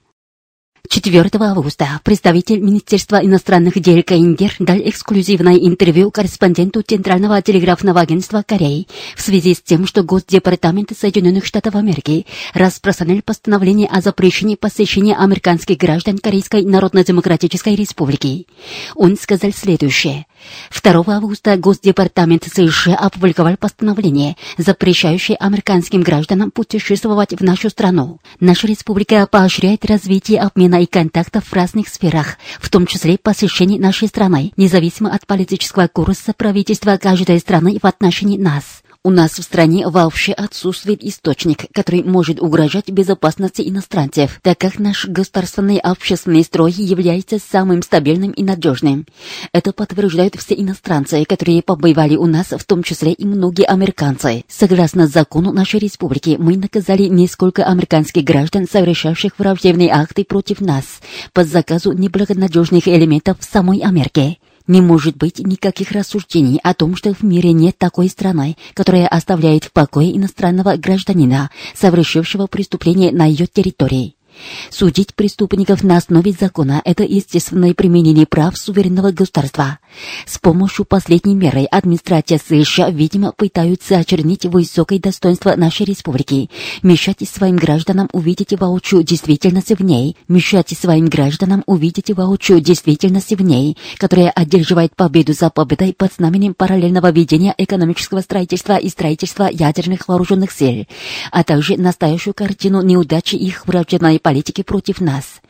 4 0.90 1.30
августа 1.38 2.00
представитель 2.02 2.58
Министерства 2.58 3.24
иностранных 3.24 3.80
дел 3.80 4.02
Каиндер 4.02 4.56
дал 4.58 4.76
эксклюзивное 4.78 5.54
интервью 5.54 6.10
корреспонденту 6.10 6.82
Центрального 6.82 7.40
телеграфного 7.42 8.00
агентства 8.00 8.42
Кореи 8.44 8.88
в 9.14 9.22
связи 9.22 9.54
с 9.54 9.62
тем, 9.62 9.86
что 9.86 10.02
Госдепартамент 10.02 10.90
Соединенных 10.98 11.46
Штатов 11.46 11.76
Америки 11.76 12.26
распространил 12.54 13.22
постановление 13.22 13.86
о 13.86 14.00
запрещении 14.00 14.56
посещения 14.56 15.14
американских 15.14 15.76
граждан 15.76 16.18
Корейской 16.18 16.64
Народно-Демократической 16.64 17.76
Республики. 17.76 18.48
Он 18.96 19.16
сказал 19.16 19.52
следующее. 19.52 20.26
2 20.72 21.04
августа 21.06 21.56
Госдепартамент 21.56 22.48
США 22.52 22.96
опубликовал 22.96 23.56
постановление, 23.56 24.36
запрещающее 24.58 25.36
американским 25.36 26.02
гражданам 26.02 26.50
путешествовать 26.50 27.38
в 27.38 27.44
нашу 27.44 27.70
страну. 27.70 28.18
Наша 28.40 28.66
республика 28.66 29.28
поощряет 29.30 29.84
развитие 29.84 30.40
обмена 30.40 30.79
и 30.80 30.86
контактов 30.86 31.44
в 31.44 31.52
разных 31.52 31.88
сферах, 31.88 32.38
в 32.60 32.68
том 32.68 32.86
числе 32.86 33.18
посещений 33.18 33.78
нашей 33.78 34.08
страны, 34.08 34.52
независимо 34.56 35.12
от 35.12 35.26
политического 35.26 35.86
курса 35.88 36.32
правительства 36.32 36.96
каждой 36.96 37.38
страны 37.38 37.78
в 37.80 37.86
отношении 37.86 38.38
нас. 38.38 38.82
У 39.02 39.08
нас 39.08 39.38
в 39.38 39.42
стране 39.42 39.88
вообще 39.88 40.32
отсутствует 40.32 41.02
источник, 41.02 41.64
который 41.72 42.02
может 42.02 42.38
угрожать 42.38 42.90
безопасности 42.90 43.66
иностранцев, 43.66 44.38
так 44.42 44.58
как 44.58 44.78
наш 44.78 45.06
государственный 45.06 45.78
общественный 45.78 46.44
строй 46.44 46.72
является 46.72 47.38
самым 47.38 47.80
стабильным 47.82 48.32
и 48.32 48.42
надежным. 48.42 49.06
Это 49.54 49.72
подтверждают 49.72 50.34
все 50.36 50.54
иностранцы, 50.54 51.24
которые 51.24 51.62
побывали 51.62 52.14
у 52.16 52.26
нас, 52.26 52.48
в 52.48 52.62
том 52.66 52.82
числе 52.82 53.14
и 53.14 53.24
многие 53.24 53.64
американцы. 53.64 54.44
Согласно 54.48 55.06
закону 55.06 55.50
нашей 55.50 55.80
республики, 55.80 56.36
мы 56.38 56.58
наказали 56.58 57.04
несколько 57.04 57.64
американских 57.64 58.24
граждан, 58.24 58.68
совершавших 58.70 59.38
враждебные 59.38 59.90
акты 59.92 60.24
против 60.24 60.60
нас, 60.60 61.00
по 61.32 61.42
заказу 61.44 61.92
неблагонадежных 61.92 62.86
элементов 62.86 63.38
самой 63.40 63.78
Америке. 63.78 64.36
Не 64.66 64.80
может 64.80 65.16
быть 65.16 65.38
никаких 65.38 65.92
рассуждений 65.92 66.60
о 66.62 66.74
том, 66.74 66.96
что 66.96 67.12
в 67.12 67.22
мире 67.22 67.52
нет 67.52 67.76
такой 67.78 68.08
страны, 68.08 68.56
которая 68.74 69.08
оставляет 69.08 69.64
в 69.64 69.72
покое 69.72 70.16
иностранного 70.16 70.76
гражданина, 70.76 71.50
совершившего 71.74 72.46
преступление 72.46 73.12
на 73.12 73.26
ее 73.26 73.46
территории. 73.46 74.14
Судить 74.70 75.14
преступников 75.14 75.82
на 75.82 75.96
основе 75.96 76.32
закона– 76.32 76.80
это 76.84 77.02
естественное 77.02 77.74
применение 77.74 78.26
прав 78.26 78.56
суверенного 78.56 79.10
государства. 79.10 79.78
С 80.26 80.38
помощью 80.38 80.84
последней 80.84 81.34
меры 81.34 81.64
администрация 81.64 82.38
США, 82.38 82.90
видимо, 82.90 83.32
пытаются 83.32 83.98
очернить 83.98 84.46
высокое 84.46 84.98
достоинство 84.98 85.56
нашей 85.56 85.86
республики, 85.86 86.50
мешать 86.82 87.28
своим 87.28 87.56
гражданам 87.56 88.08
увидеть 88.12 88.58
воочию 88.58 89.02
действительность 89.02 89.70
в 89.70 89.82
ней, 89.82 90.16
мешать 90.28 90.70
своим 90.78 91.08
гражданам 91.08 91.64
увидеть 91.66 92.10
воочию 92.10 92.60
действительность 92.60 93.32
в 93.32 93.42
ней, 93.42 93.76
которая 93.98 94.30
одерживает 94.30 94.94
победу 94.94 95.32
за 95.32 95.50
победой 95.50 95.92
под 95.92 96.14
знаменем 96.14 96.54
параллельного 96.54 97.10
ведения 97.10 97.54
экономического 97.58 98.20
строительства 98.20 98.76
и 98.76 98.88
строительства 98.88 99.48
ядерных 99.50 100.08
вооруженных 100.08 100.52
сил, 100.52 100.86
а 101.32 101.42
также 101.42 101.76
настоящую 101.76 102.34
картину 102.34 102.82
неудачи 102.82 103.34
их 103.34 103.66
враждебной 103.66 104.19
политики 104.20 104.62
против 104.62 105.00
нас. 105.00 105.40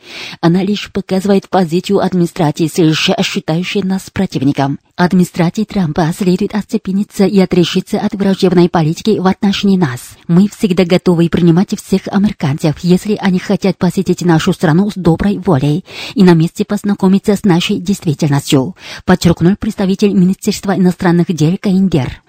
Она 0.41 0.63
лишь 0.63 0.91
показывает 0.93 1.49
позицию 1.49 2.01
администрации 2.01 2.67
США, 2.67 3.17
считающей 3.23 3.83
нас 3.83 4.09
противником. 4.11 4.79
Администрации 4.97 5.65
Трампа 5.65 6.13
следует 6.17 6.55
отцепениться 6.55 7.27
и 7.27 7.39
отрешиться 7.39 7.99
от 7.99 8.15
враждебной 8.15 8.69
политики 8.69 9.19
в 9.19 9.27
отношении 9.27 9.77
нас. 9.77 10.11
Мы 10.29 10.49
всегда 10.49 10.85
готовы 10.85 11.29
принимать 11.29 11.75
всех 11.79 12.03
американцев, 12.07 12.79
если 12.81 13.17
они 13.17 13.39
хотят 13.39 13.79
посетить 13.79 14.23
нашу 14.23 14.53
страну 14.53 14.91
с 14.91 14.95
доброй 14.95 15.39
волей 15.39 15.85
и 16.15 16.23
на 16.23 16.35
месте 16.35 16.65
познакомиться 16.65 17.35
с 17.35 17.45
нашей 17.45 17.79
действительностью, 17.79 18.77
подчеркнул 19.05 19.57
представитель 19.57 20.13
Министерства 20.13 20.77
иностранных 20.77 21.33
дел 21.35 21.57
Каиндер. 21.61 22.23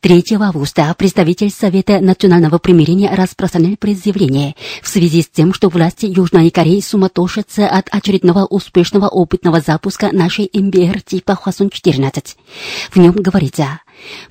3 0.00 0.24
августа 0.38 0.94
представитель 0.96 1.50
Совета 1.50 2.00
национального 2.00 2.58
примирения 2.58 3.14
распространил 3.14 3.76
пресс-заявление 3.78 4.54
в 4.82 4.88
связи 4.88 5.22
с 5.22 5.28
тем, 5.28 5.54
что 5.54 5.70
власти 5.70 6.04
Южной 6.04 6.50
Кореи 6.50 6.80
суматошатся 6.80 7.66
от 7.66 7.88
очередного 7.90 8.44
успешного 8.44 9.08
опытного 9.08 9.60
запуска 9.60 10.10
нашей 10.12 10.50
МБР 10.52 11.00
типа 11.00 11.32
Хвасон-14. 11.32 12.36
В 12.90 12.96
нем 12.98 13.12
говорится, 13.12 13.80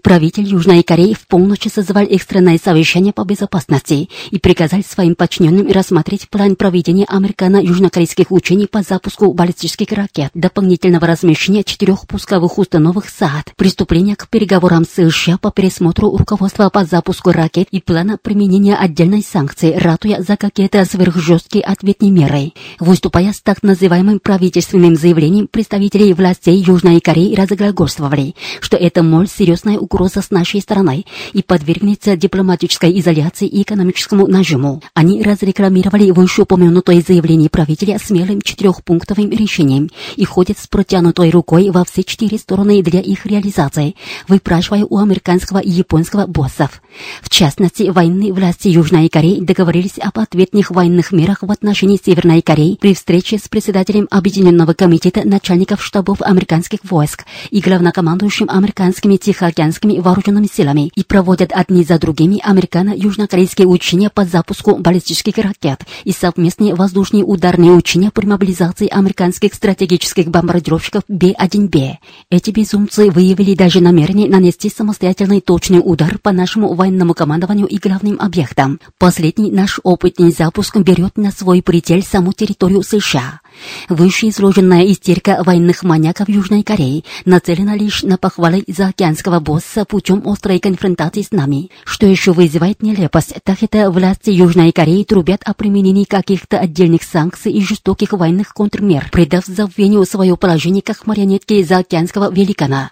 Правитель 0.01 0.43
Южной 0.43 0.83
Кореи 0.83 1.13
в 1.13 1.27
полночь 1.27 1.67
созвал 1.73 2.03
экстренное 2.03 2.59
совещание 2.63 3.11
по 3.11 3.23
безопасности 3.23 4.09
и 4.29 4.39
приказал 4.39 4.81
своим 4.83 5.15
подчиненным 5.15 5.71
рассмотреть 5.71 6.29
план 6.29 6.55
проведения 6.55 7.05
американо-южнокорейских 7.05 8.31
учений 8.31 8.67
по 8.67 8.83
запуску 8.83 9.33
баллистических 9.33 9.91
ракет, 9.91 10.29
дополнительного 10.33 11.07
размещения 11.07 11.63
четырех 11.63 12.07
пусковых 12.07 12.57
установок 12.57 13.05
САД, 13.07 13.53
приступления 13.55 14.15
к 14.15 14.29
переговорам 14.29 14.85
США 14.85 15.37
по 15.37 15.51
пересмотру 15.51 16.15
руководства 16.15 16.69
по 16.69 16.85
запуску 16.85 17.31
ракет 17.31 17.67
и 17.71 17.81
плана 17.81 18.17
применения 18.21 18.75
отдельной 18.75 19.23
санкции, 19.23 19.73
ратуя 19.73 20.21
за 20.21 20.37
какие-то 20.37 20.85
сверхжесткие 20.85 21.63
ответные 21.63 22.11
меры. 22.11 22.53
Выступая 22.79 23.33
с 23.33 23.41
так 23.41 23.63
называемым 23.63 24.19
правительственным 24.19 24.95
заявлением, 24.95 25.47
представители 25.47 26.13
властей 26.13 26.61
Южной 26.61 26.99
Кореи 26.99 27.35
разглагольствовали, 27.35 28.35
что 28.61 28.77
это 28.77 29.01
моль 29.01 29.27
серьезно 29.27 29.54
серьезная 29.55 29.79
угроза 29.79 30.21
с 30.21 30.31
нашей 30.31 30.61
стороны 30.61 31.05
и 31.33 31.41
подвергнется 31.41 32.17
дипломатической 32.17 32.99
изоляции 32.99 33.47
и 33.47 33.61
экономическому 33.61 34.27
нажиму. 34.27 34.81
Они 34.93 35.23
разрекламировали 35.23 36.11
вышеупомянутое 36.11 37.03
заявление 37.05 37.49
правителя 37.49 37.97
смелым 37.99 38.41
четырехпунктовым 38.41 39.29
решением 39.31 39.89
и 40.15 40.25
ходят 40.25 40.57
с 40.59 40.67
протянутой 40.67 41.29
рукой 41.29 41.69
во 41.69 41.85
все 41.85 42.03
четыре 42.03 42.37
стороны 42.37 42.81
для 42.83 42.99
их 42.99 43.25
реализации, 43.25 43.95
выпрашивая 44.27 44.85
у 44.85 44.97
американского 44.97 45.59
и 45.59 45.69
японского 45.69 46.27
боссов. 46.27 46.81
В 47.21 47.29
частности, 47.29 47.83
военные 47.83 48.33
власти 48.33 48.67
Южной 48.67 49.09
Кореи 49.09 49.39
договорились 49.39 49.99
об 49.99 50.19
ответных 50.19 50.71
военных 50.71 51.11
мерах 51.11 51.39
в 51.41 51.51
отношении 51.51 51.99
Северной 52.03 52.41
Кореи 52.41 52.77
при 52.79 52.93
встрече 52.93 53.37
с 53.37 53.47
председателем 53.47 54.07
Объединенного 54.11 54.73
комитета 54.73 55.27
начальников 55.27 55.83
штабов 55.83 56.21
американских 56.21 56.79
войск 56.83 57.25
и 57.51 57.61
главнокомандующим 57.61 58.49
американскими 58.49 59.17
Тихо 59.17 59.44
тихоокеанскими 59.45 59.99
вооруженными 59.99 60.47
силами 60.51 60.91
и 60.95 61.03
проводят 61.03 61.51
одни 61.53 61.83
за 61.83 61.99
другими 61.99 62.39
американо-южнокорейские 62.43 63.67
учения 63.67 64.09
по 64.09 64.25
запуску 64.25 64.77
баллистических 64.77 65.37
ракет 65.37 65.81
и 66.03 66.11
совместные 66.11 66.75
воздушные 66.75 67.23
ударные 67.23 67.71
учения 67.71 68.11
при 68.11 68.25
мобилизации 68.25 68.87
американских 68.87 69.53
стратегических 69.53 70.27
бомбардировщиков 70.27 71.03
Б-1Б. 71.07 71.95
Эти 72.29 72.51
безумцы 72.51 73.09
выявили 73.11 73.55
даже 73.55 73.81
намерение 73.81 74.29
нанести 74.29 74.69
самостоятельный 74.69 75.41
точный 75.41 75.81
удар 75.83 76.17
по 76.17 76.31
нашему 76.31 76.73
военному 76.73 77.13
командованию 77.13 77.67
и 77.67 77.77
главным 77.77 78.17
объектам. 78.19 78.79
Последний 78.97 79.51
наш 79.51 79.79
опытный 79.83 80.31
запуск 80.31 80.77
берет 80.77 81.17
на 81.17 81.31
свой 81.31 81.61
предел 81.61 82.01
саму 82.01 82.33
территорию 82.33 82.83
США. 82.83 83.41
Вышеизложенная 83.89 84.85
истерика 84.91 85.41
военных 85.43 85.83
маньяков 85.83 86.29
Южной 86.29 86.63
Кореи 86.63 87.03
нацелена 87.25 87.75
лишь 87.75 88.03
на 88.03 88.17
похвалы 88.17 88.63
заокеанского 88.67 89.39
босса 89.39 89.85
путем 89.85 90.21
острой 90.25 90.59
конфронтации 90.59 91.21
с 91.21 91.31
нами. 91.31 91.69
Что 91.83 92.05
еще 92.07 92.31
вызывает 92.31 92.81
нелепость, 92.81 93.35
так 93.43 93.61
это 93.61 93.91
власти 93.91 94.29
Южной 94.29 94.71
Кореи 94.71 95.03
трубят 95.03 95.41
о 95.45 95.53
применении 95.53 96.03
каких-то 96.03 96.59
отдельных 96.59 97.03
санкций 97.03 97.51
и 97.51 97.61
жестоких 97.61 98.13
военных 98.13 98.53
контрмер, 98.53 99.09
придав 99.11 99.45
забвению 99.45 100.05
свое 100.05 100.35
положение 100.37 100.81
как 100.81 101.05
марионетки 101.07 101.63
заокеанского 101.63 102.31
великана. 102.31 102.91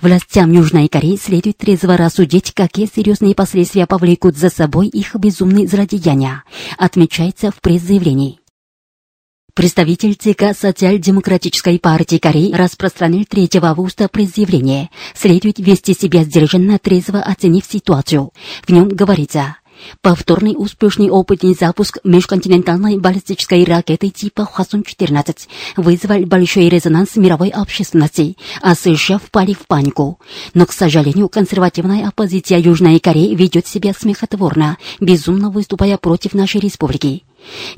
Властям 0.00 0.52
Южной 0.52 0.88
Кореи 0.88 1.16
следует 1.16 1.58
трезво 1.58 1.96
рассудить, 1.96 2.52
какие 2.52 2.86
серьезные 2.86 3.34
последствия 3.34 3.86
повлекут 3.86 4.36
за 4.36 4.50
собой 4.50 4.88
их 4.88 5.14
безумные 5.14 5.66
злодеяния, 5.66 6.44
отмечается 6.78 7.50
в 7.50 7.60
пресс-заявлении. 7.60 8.43
Представитель 9.54 10.16
ЦК 10.16 10.46
Социал-демократической 10.52 11.78
партии 11.78 12.18
Кореи 12.18 12.52
распространил 12.52 13.24
3 13.24 13.50
августа 13.62 14.08
пресс-заявление. 14.08 14.90
Следует 15.14 15.60
вести 15.60 15.94
себя 15.94 16.24
сдержанно, 16.24 16.80
трезво 16.80 17.20
оценив 17.22 17.64
ситуацию. 17.64 18.32
В 18.66 18.72
нем 18.72 18.88
говорится, 18.88 19.56
Повторный 20.00 20.54
успешный 20.56 21.10
опытный 21.10 21.54
запуск 21.54 21.98
межконтинентальной 22.04 22.98
баллистической 22.98 23.64
ракеты 23.64 24.08
типа 24.08 24.44
Хвасон-14 24.44 25.36
вызвал 25.76 26.26
большой 26.26 26.68
резонанс 26.68 27.16
мировой 27.16 27.50
общественности, 27.50 28.36
а 28.62 28.74
США 28.74 29.18
впали 29.18 29.52
в 29.52 29.66
панику. 29.66 30.20
Но, 30.54 30.64
к 30.66 30.72
сожалению, 30.72 31.28
консервативная 31.28 32.08
оппозиция 32.08 32.58
Южной 32.58 32.98
Кореи 32.98 33.34
ведет 33.34 33.66
себя 33.66 33.92
смехотворно, 33.92 34.78
безумно 35.00 35.50
выступая 35.50 35.98
против 35.98 36.34
нашей 36.34 36.60
республики. 36.60 37.23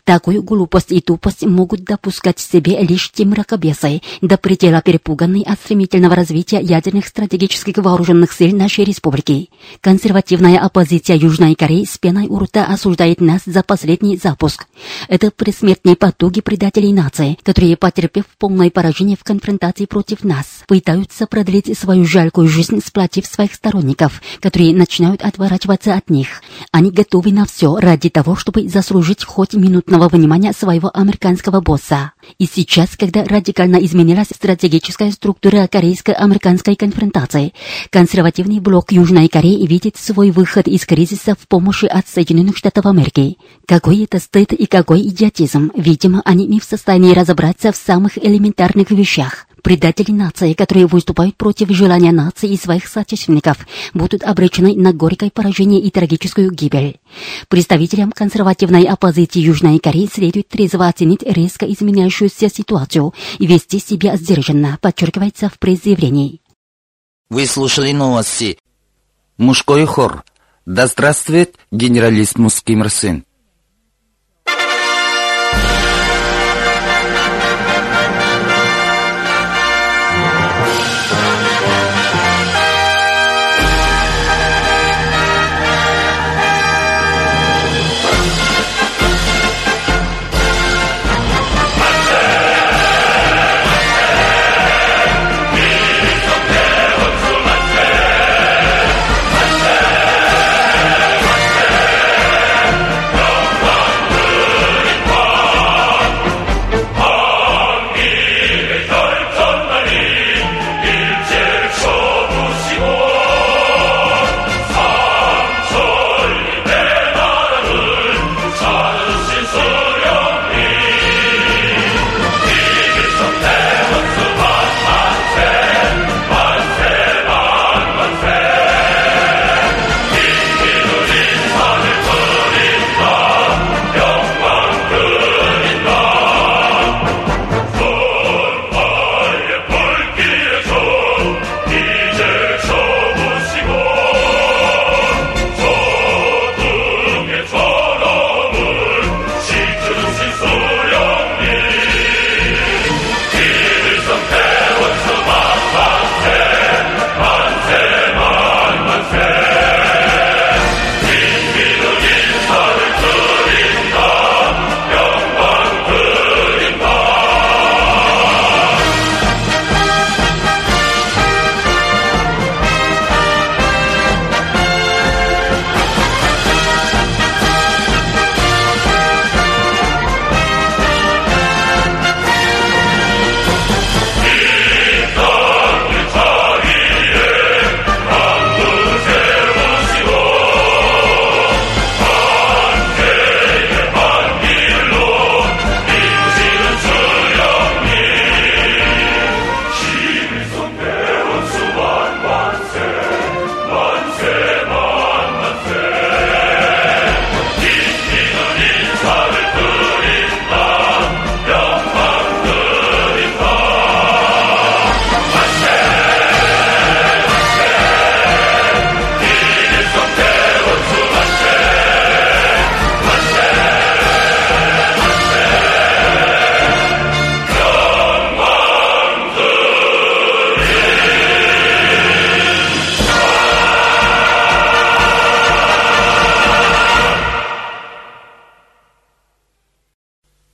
Такую 0.04 0.42
глупость 0.42 0.92
и 0.92 1.00
тупость 1.00 1.44
могут 1.44 1.84
допускать 1.84 2.38
себе 2.38 2.80
лишь 2.80 3.10
те 3.12 3.24
мракобесы, 3.24 4.00
до 4.20 4.36
предела 4.36 4.82
перепуганные 4.82 5.44
от 5.44 5.58
стремительного 5.60 6.14
развития 6.14 6.60
ядерных 6.60 7.06
стратегических 7.06 7.76
вооруженных 7.76 8.32
сил 8.32 8.56
нашей 8.56 8.84
республики. 8.84 9.50
Консервативная 9.80 10.58
оппозиция 10.58 11.16
Южной 11.16 11.54
Кореи 11.54 11.84
с 11.84 11.98
пеной 11.98 12.26
у 12.28 12.38
рта 12.38 12.64
осуждает 12.66 13.20
нас 13.20 13.42
за 13.46 13.62
последний 13.62 14.16
запуск. 14.16 14.66
Это 15.08 15.30
предсмертные 15.30 15.96
потуги 15.96 16.40
предателей 16.40 16.92
нации, 16.92 17.38
которые, 17.42 17.76
потерпев 17.76 18.24
полное 18.38 18.70
поражение 18.70 19.16
в 19.16 19.24
конфронтации 19.24 19.86
против 19.86 20.24
нас, 20.24 20.46
пытаются 20.66 21.26
продлить 21.26 21.76
свою 21.76 22.04
жалкую 22.04 22.48
жизнь, 22.48 22.80
сплотив 22.84 23.26
своих 23.26 23.54
сторонников, 23.54 24.22
которые 24.40 24.74
начинают 24.74 25.22
отворачиваться 25.22 25.94
от 25.94 26.10
них. 26.10 26.42
Они 26.72 26.90
готовы 26.90 27.32
на 27.32 27.46
все 27.46 27.76
ради 27.76 28.10
того, 28.10 28.36
чтобы 28.36 28.68
заслужить 28.68 29.24
хоть 29.24 29.54
минутного 29.56 30.08
внимания 30.08 30.52
своего 30.52 30.90
американского 30.92 31.60
босса. 31.60 32.12
И 32.38 32.46
сейчас, 32.46 32.96
когда 32.96 33.24
радикально 33.24 33.76
изменилась 33.76 34.28
стратегическая 34.34 35.10
структура 35.10 35.66
корейско-американской 35.66 36.76
конфронтации, 36.76 37.52
консервативный 37.90 38.60
блок 38.60 38.92
Южной 38.92 39.28
Кореи 39.28 39.66
видит 39.66 39.96
свой 39.96 40.30
выход 40.30 40.68
из 40.68 40.84
кризиса 40.86 41.34
в 41.34 41.48
помощи 41.48 41.86
от 41.86 42.08
Соединенных 42.08 42.56
Штатов 42.56 42.86
Америки. 42.86 43.36
Какой 43.66 44.04
это 44.04 44.18
стыд 44.18 44.52
и 44.52 44.66
какой 44.66 45.00
идиотизм. 45.02 45.72
Видимо, 45.74 46.22
они 46.24 46.46
не 46.46 46.60
в 46.60 46.64
состоянии 46.64 47.14
разобраться 47.14 47.72
в 47.72 47.76
самых 47.76 48.18
элементарных 48.18 48.90
вещах. 48.90 49.46
Предатели 49.66 50.12
нации, 50.12 50.52
которые 50.52 50.86
выступают 50.86 51.34
против 51.34 51.70
желания 51.70 52.12
нации 52.12 52.52
и 52.52 52.56
своих 52.56 52.86
соотечественников, 52.86 53.66
будут 53.94 54.22
обречены 54.22 54.76
на 54.76 54.92
горькое 54.92 55.32
поражение 55.32 55.80
и 55.80 55.90
трагическую 55.90 56.52
гибель. 56.52 57.00
Представителям 57.48 58.12
консервативной 58.12 58.84
оппозиции 58.84 59.40
Южной 59.40 59.80
Кореи 59.80 60.06
следует 60.06 60.46
трезво 60.46 60.86
оценить 60.86 61.24
резко 61.24 61.66
изменяющуюся 61.66 62.48
ситуацию 62.48 63.12
и 63.40 63.46
вести 63.48 63.80
себя 63.80 64.16
сдержанно, 64.16 64.78
подчеркивается 64.80 65.48
в 65.48 65.58
пресс-заявлении. 65.58 66.40
Вы 67.28 67.44
слушали 67.46 67.90
новости. 67.90 68.60
Мужской 69.36 69.84
хор. 69.84 70.22
Да 70.64 70.86
здравствует 70.86 71.56
генералиссимус 71.72 72.62
Ким 72.62 72.84
Ир 72.84 72.90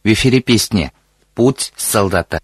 В 0.04 0.12
эфире 0.12 0.40
песни 0.40 0.92
«Путь 1.34 1.72
солдата». 1.76 2.40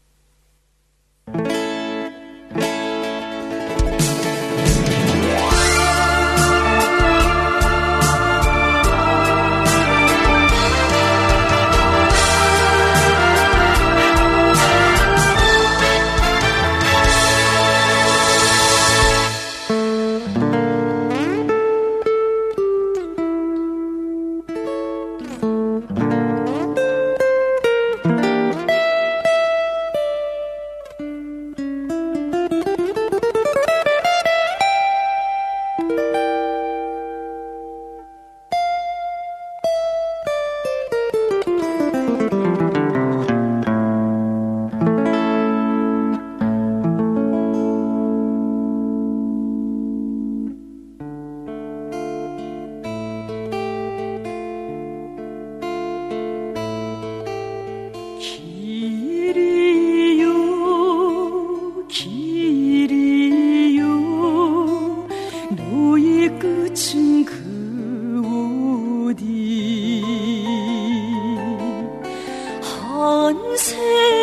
전세. 73.09 74.18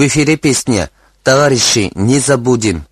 В 0.00 0.06
эфире 0.06 0.38
песня 0.38 0.88
«Товарищи, 1.22 1.92
не 1.94 2.20
забудем». 2.20 2.86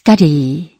Голос 0.00 0.18
Кореи. 0.18 0.70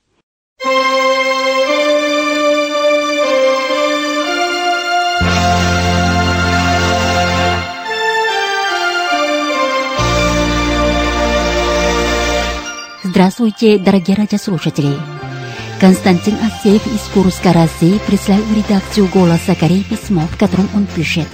Здравствуйте, 13.03 13.79
дорогие 13.79 14.17
радиослушатели! 14.17 14.97
Константин 15.81 16.37
Асеев 16.37 16.87
из 16.87 17.01
Курска, 17.13 17.53
России 17.53 17.99
прислал 18.07 18.39
в 18.39 18.57
редакцию 18.57 19.09
«Голоса 19.13 19.55
Кореи» 19.55 19.83
письмо, 19.83 20.23
в 20.23 20.39
котором 20.39 20.69
он 20.75 20.87
пишет. 20.87 21.27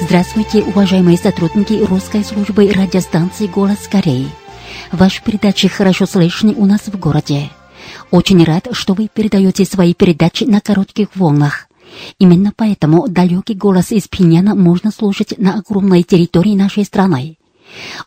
Здравствуйте, 0.00 0.62
уважаемые 0.62 1.18
сотрудники 1.18 1.74
русской 1.84 2.24
службы 2.24 2.70
радиостанции 2.70 3.46
«Голос 3.46 3.88
Кореи». 3.90 4.28
Ваши 4.92 5.22
передачи 5.22 5.68
хорошо 5.68 6.06
слышны 6.06 6.54
у 6.54 6.64
нас 6.66 6.82
в 6.86 6.98
городе. 6.98 7.50
Очень 8.10 8.44
рад, 8.44 8.68
что 8.72 8.94
вы 8.94 9.08
передаете 9.08 9.64
свои 9.64 9.94
передачи 9.94 10.44
на 10.44 10.60
коротких 10.60 11.08
волнах. 11.14 11.68
Именно 12.18 12.52
поэтому 12.54 13.08
далекий 13.08 13.54
голос 13.54 13.90
из 13.92 14.08
Пиняна 14.08 14.54
можно 14.54 14.90
слушать 14.90 15.38
на 15.38 15.58
огромной 15.58 16.02
территории 16.02 16.54
нашей 16.54 16.84
страны. 16.84 17.38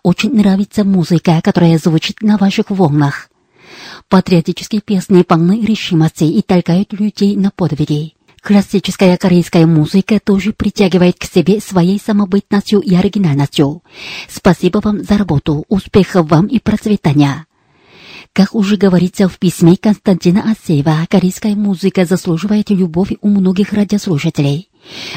Очень 0.03 0.35
нравится 0.35 0.83
музыка, 0.83 1.41
которая 1.43 1.77
звучит 1.77 2.21
на 2.21 2.37
ваших 2.37 2.69
волнах. 2.69 3.29
Патриотические 4.07 4.81
песни 4.81 5.21
полны 5.23 5.61
решимости 5.61 6.23
и 6.23 6.41
толкают 6.41 6.93
людей 6.93 7.35
на 7.35 7.51
подвиги. 7.51 8.13
Классическая 8.41 9.17
корейская 9.17 9.65
музыка 9.65 10.19
тоже 10.19 10.53
притягивает 10.53 11.17
к 11.17 11.25
себе 11.25 11.59
своей 11.59 11.99
самобытностью 11.99 12.79
и 12.79 12.95
оригинальностью. 12.95 13.83
Спасибо 14.29 14.79
вам 14.83 15.03
за 15.03 15.17
работу, 15.17 15.65
успехов 15.67 16.29
вам 16.29 16.47
и 16.47 16.59
процветания. 16.59 17.45
Как 18.33 18.55
уже 18.55 18.77
говорится 18.77 19.27
в 19.27 19.37
письме 19.37 19.75
Константина 19.75 20.51
Асеева, 20.51 21.07
корейская 21.09 21.55
музыка 21.55 22.05
заслуживает 22.05 22.69
любовь 22.69 23.11
у 23.21 23.27
многих 23.27 23.73
радиослушателей. 23.73 24.69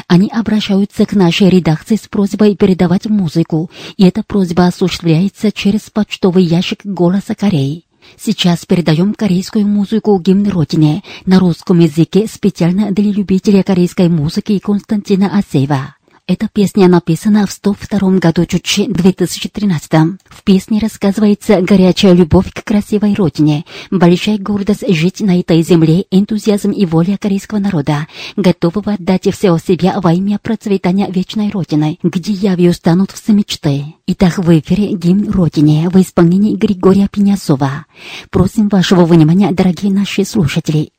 Они 0.07 0.29
обращаются 0.29 1.05
к 1.05 1.13
нашей 1.13 1.49
редакции 1.49 1.95
с 1.95 2.07
просьбой 2.07 2.55
передавать 2.55 3.05
музыку, 3.05 3.71
и 3.97 4.03
эта 4.03 4.23
просьба 4.23 4.67
осуществляется 4.67 5.51
через 5.51 5.89
почтовый 5.89 6.43
ящик 6.43 6.79
«Голоса 6.83 7.35
Кореи». 7.35 7.85
Сейчас 8.17 8.65
передаем 8.65 9.13
корейскую 9.13 9.67
музыку 9.67 10.19
гимн 10.19 10.49
Родине 10.49 11.03
на 11.25 11.39
русском 11.39 11.79
языке 11.79 12.27
специально 12.27 12.91
для 12.91 13.11
любителей 13.11 13.63
корейской 13.63 14.09
музыки 14.09 14.59
Константина 14.59 15.37
Асеева. 15.37 15.95
Эта 16.25 16.47
песня 16.47 16.87
написана 16.87 17.45
в 17.45 17.51
102 17.51 18.19
году 18.19 18.45
Чучи 18.45 18.85
2013. 18.85 19.91
В 20.29 20.43
песне 20.45 20.79
рассказывается 20.79 21.61
горячая 21.61 22.13
любовь 22.13 22.49
к 22.53 22.63
красивой 22.63 23.13
родине, 23.13 23.65
большая 23.91 24.37
гордость 24.37 24.87
жить 24.87 25.19
на 25.19 25.37
этой 25.37 25.61
земле, 25.63 26.05
энтузиазм 26.11 26.71
и 26.71 26.85
воля 26.85 27.17
корейского 27.17 27.59
народа, 27.59 28.07
готового 28.37 28.93
отдать 28.93 29.27
все 29.33 29.57
себя 29.57 29.99
во 29.99 30.13
имя 30.13 30.39
процветания 30.41 31.11
вечной 31.11 31.49
родины, 31.49 31.99
где 32.01 32.31
явью 32.31 32.71
станут 32.71 33.11
все 33.11 33.33
мечты. 33.33 33.83
Итак, 34.07 34.37
в 34.37 34.59
эфире 34.59 34.93
гимн 34.93 35.29
Родине 35.29 35.89
в 35.89 35.99
исполнении 35.99 36.55
Григория 36.55 37.09
Пенясова. 37.11 37.85
Просим 38.29 38.69
вашего 38.69 39.03
внимания, 39.03 39.51
дорогие 39.51 39.91
наши 39.91 40.23
слушатели. 40.23 40.91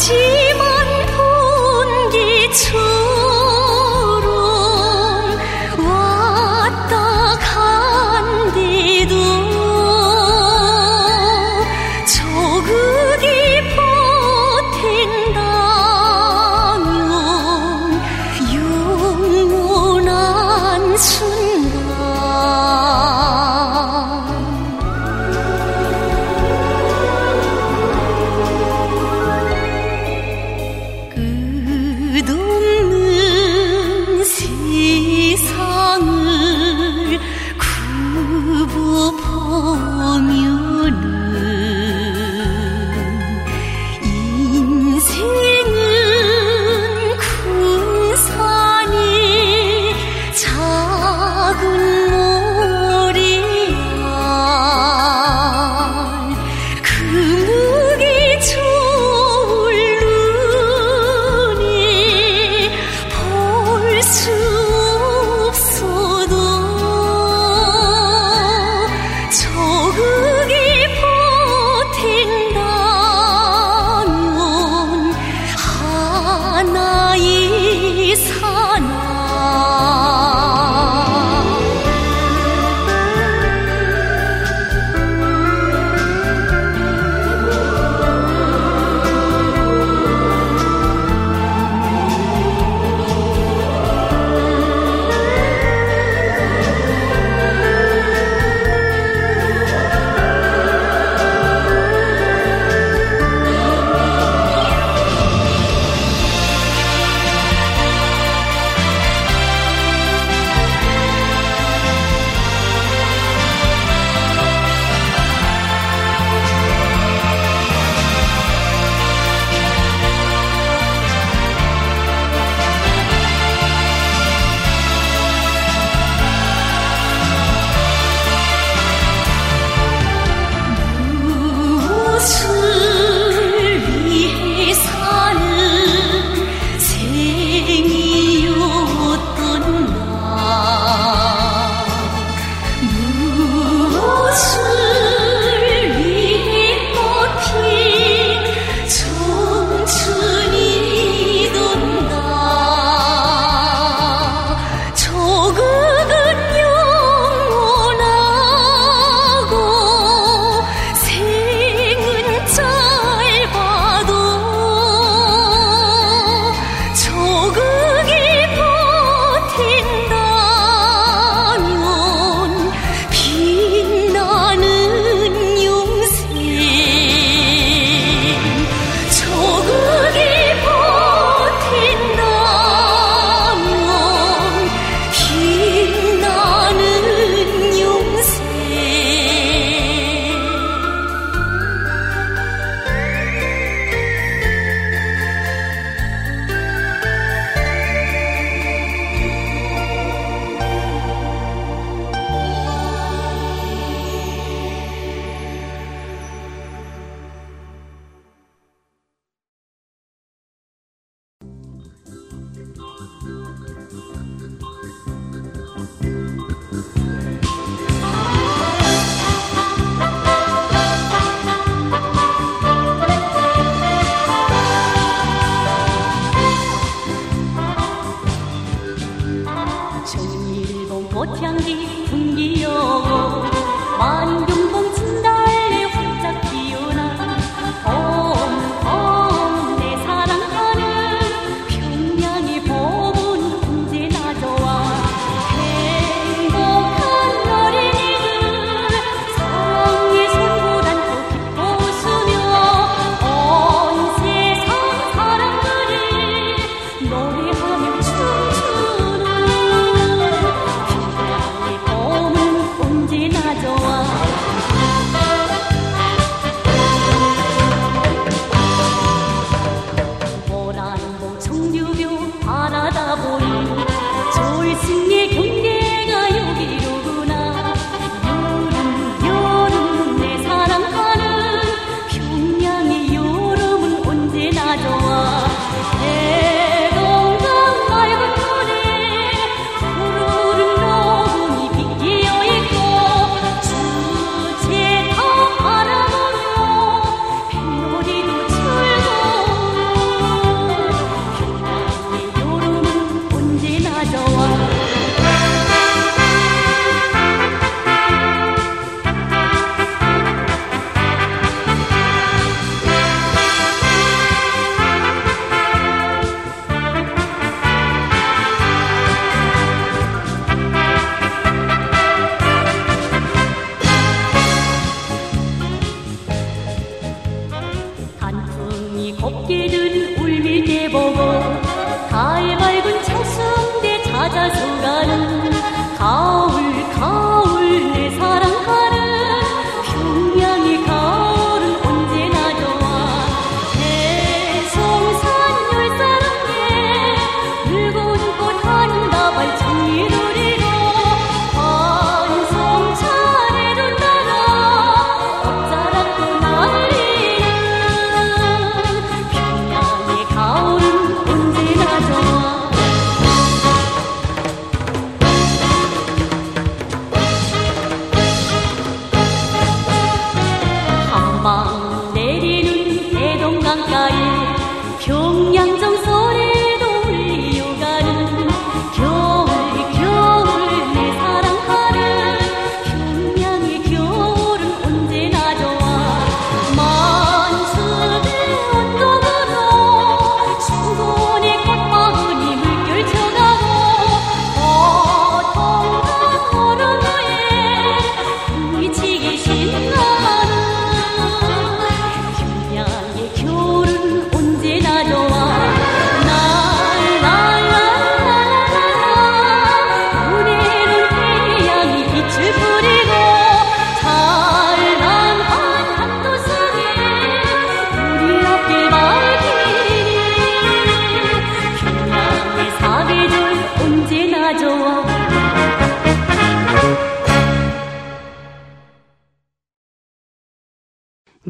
七 0.00 0.39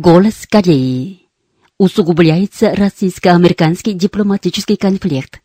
Голос 0.00 0.46
Кореи. 0.48 1.28
Усугубляется 1.76 2.74
российско-американский 2.74 3.92
дипломатический 3.92 4.76
конфликт. 4.76 5.42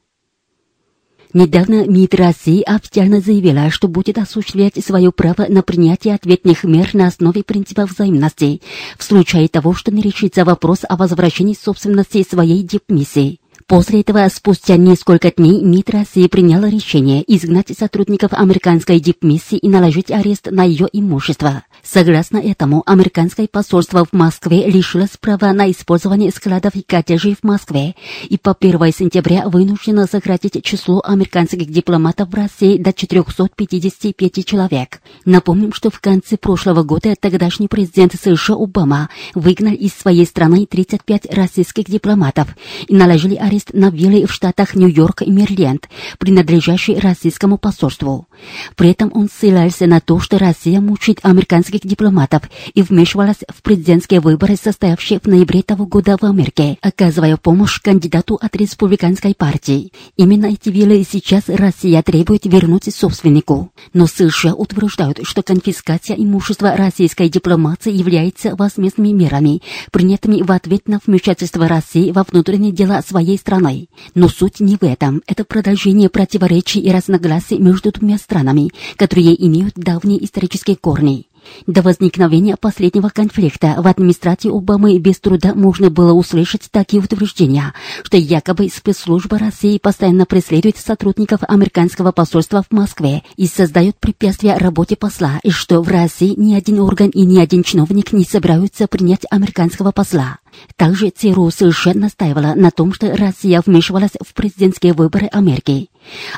Недавно 1.33 1.85
МИД 1.85 2.15
России 2.15 2.61
официально 2.61 3.19
заявила, 3.19 3.69
что 3.69 3.89
будет 3.89 4.17
осуществлять 4.17 4.81
свое 4.81 5.11
право 5.11 5.45
на 5.49 5.61
принятие 5.61 6.15
ответных 6.15 6.63
мер 6.63 6.91
на 6.93 7.07
основе 7.07 7.43
принципа 7.43 7.85
взаимности 7.85 8.61
в 8.97 9.03
случае 9.03 9.49
того, 9.49 9.73
что 9.73 9.93
не 9.93 10.01
решится 10.01 10.45
вопрос 10.45 10.85
о 10.87 10.95
возвращении 10.95 11.53
собственности 11.53 12.25
своей 12.25 12.63
дипмиссии. 12.63 13.41
После 13.67 14.01
этого, 14.01 14.25
спустя 14.33 14.77
несколько 14.77 15.31
дней, 15.31 15.61
МИД 15.63 15.89
России 15.89 16.27
приняла 16.27 16.69
решение 16.69 17.25
изгнать 17.27 17.77
сотрудников 17.77 18.31
американской 18.31 19.01
дипмиссии 19.01 19.57
и 19.57 19.67
наложить 19.67 20.11
арест 20.11 20.49
на 20.49 20.63
ее 20.63 20.87
имущество. 20.93 21.63
Согласно 21.85 22.37
этому, 22.37 22.81
американское 22.87 23.47
посольство 23.47 24.05
в 24.05 24.11
Москве 24.11 24.65
лишилось 24.67 25.17
права 25.21 25.53
на 25.53 25.69
использование 25.69 26.31
складов 26.31 26.73
и 26.75 26.81
коттеджей 26.81 27.35
в 27.39 27.43
Москве 27.43 27.95
и 28.27 28.39
по 28.39 28.57
1 28.59 28.91
сентября 28.91 29.47
вынуждено 29.47 30.07
сократить 30.07 30.63
число 30.63 30.99
американских 31.05 31.69
дипломатов 31.69 32.29
в 32.29 32.33
России 32.33 32.77
до 32.77 32.91
455 32.91 34.45
человек. 34.45 34.99
Напомним, 35.25 35.73
что 35.73 35.91
в 35.91 35.99
конце 35.99 36.37
прошлого 36.37 36.81
года 36.81 37.13
тогдашний 37.19 37.67
президент 37.67 38.15
США 38.15 38.55
Обама 38.55 39.09
выгнал 39.35 39.73
из 39.73 39.93
своей 39.93 40.25
страны 40.25 40.65
35 40.65 41.31
российских 41.35 41.85
дипломатов 41.85 42.47
и 42.87 42.95
наложили 42.95 43.35
арест 43.35 43.73
на 43.73 43.91
виллы 43.91 44.25
в 44.25 44.33
штатах 44.33 44.73
Нью-Йорк 44.73 45.21
и 45.21 45.29
Мерленд, 45.29 45.87
принадлежащие 46.17 46.99
российскому 46.99 47.59
посольству. 47.59 48.27
При 48.75 48.89
этом 48.89 49.11
он 49.13 49.29
ссылался 49.29 49.85
на 49.85 50.01
то, 50.01 50.19
что 50.19 50.39
Россия 50.39 50.81
мучает 50.81 51.19
американских 51.21 51.74
дипломатов 51.83 52.43
и 52.73 52.81
вмешивалась 52.81 53.43
в 53.47 53.61
президентские 53.61 54.19
выборы, 54.19 54.55
состоявшие 54.55 55.19
в 55.19 55.27
ноябре 55.27 55.61
того 55.63 55.85
года 55.85 56.17
в 56.19 56.23
Америке, 56.25 56.77
оказывая 56.81 57.37
помощь 57.37 57.81
кандидату 57.81 58.39
от 58.41 58.55
республиканской 58.55 59.35
партии. 59.35 59.91
Именно 60.17 60.47
эти 60.47 60.69
виллы 60.69 61.05
сейчас 61.09 61.43
Россия 61.47 62.01
требует 62.03 62.45
вернуть 62.45 62.93
собственнику. 62.93 63.71
Но 63.93 64.07
США 64.07 64.53
утверждают, 64.53 65.19
что 65.23 65.43
конфискация 65.43 66.15
имущества 66.15 66.75
российской 66.75 67.29
дипломации 67.29 67.91
является 67.91 68.55
возмездными 68.55 69.11
мерами, 69.11 69.61
принятыми 69.91 70.41
в 70.41 70.51
ответ 70.51 70.87
на 70.87 70.99
вмешательство 71.05 71.67
России 71.67 72.11
во 72.11 72.23
внутренние 72.23 72.71
дела 72.71 73.01
своей 73.01 73.37
страны. 73.37 73.87
Но 74.13 74.29
суть 74.29 74.59
не 74.59 74.77
в 74.77 74.83
этом. 74.83 75.21
Это 75.27 75.43
продолжение 75.43 76.09
противоречий 76.09 76.79
и 76.79 76.91
разногласий 76.91 77.57
между 77.57 77.91
двумя 77.91 78.17
странами, 78.17 78.71
которые 78.95 79.43
имеют 79.45 79.75
давние 79.75 80.23
исторические 80.23 80.75
корни. 80.75 81.27
До 81.67 81.81
возникновения 81.81 82.55
последнего 82.57 83.09
конфликта 83.09 83.75
в 83.77 83.87
администрации 83.87 84.55
Обамы 84.55 84.97
без 84.99 85.19
труда 85.19 85.53
можно 85.53 85.89
было 85.89 86.13
услышать 86.13 86.69
такие 86.71 87.01
утверждения, 87.01 87.73
что 88.03 88.17
якобы 88.17 88.69
спецслужба 88.69 89.37
России 89.37 89.77
постоянно 89.77 90.25
преследует 90.25 90.77
сотрудников 90.77 91.41
американского 91.47 92.11
посольства 92.11 92.63
в 92.63 92.73
Москве 92.73 93.23
и 93.35 93.47
создает 93.47 93.97
препятствия 93.97 94.57
работе 94.57 94.95
посла, 94.95 95.39
и 95.43 95.49
что 95.49 95.81
в 95.81 95.87
России 95.87 96.33
ни 96.37 96.53
один 96.53 96.79
орган 96.79 97.09
и 97.09 97.23
ни 97.23 97.39
один 97.39 97.63
чиновник 97.63 98.13
не 98.13 98.23
собираются 98.23 98.87
принять 98.87 99.25
американского 99.29 99.91
посла. 99.91 100.37
Также 100.75 101.09
ЦРУ 101.09 101.49
США 101.51 101.93
настаивала 101.93 102.53
на 102.55 102.71
том, 102.71 102.93
что 102.93 103.15
Россия 103.15 103.61
вмешивалась 103.65 104.11
в 104.21 104.33
президентские 104.33 104.93
выборы 104.93 105.27
Америки. 105.27 105.89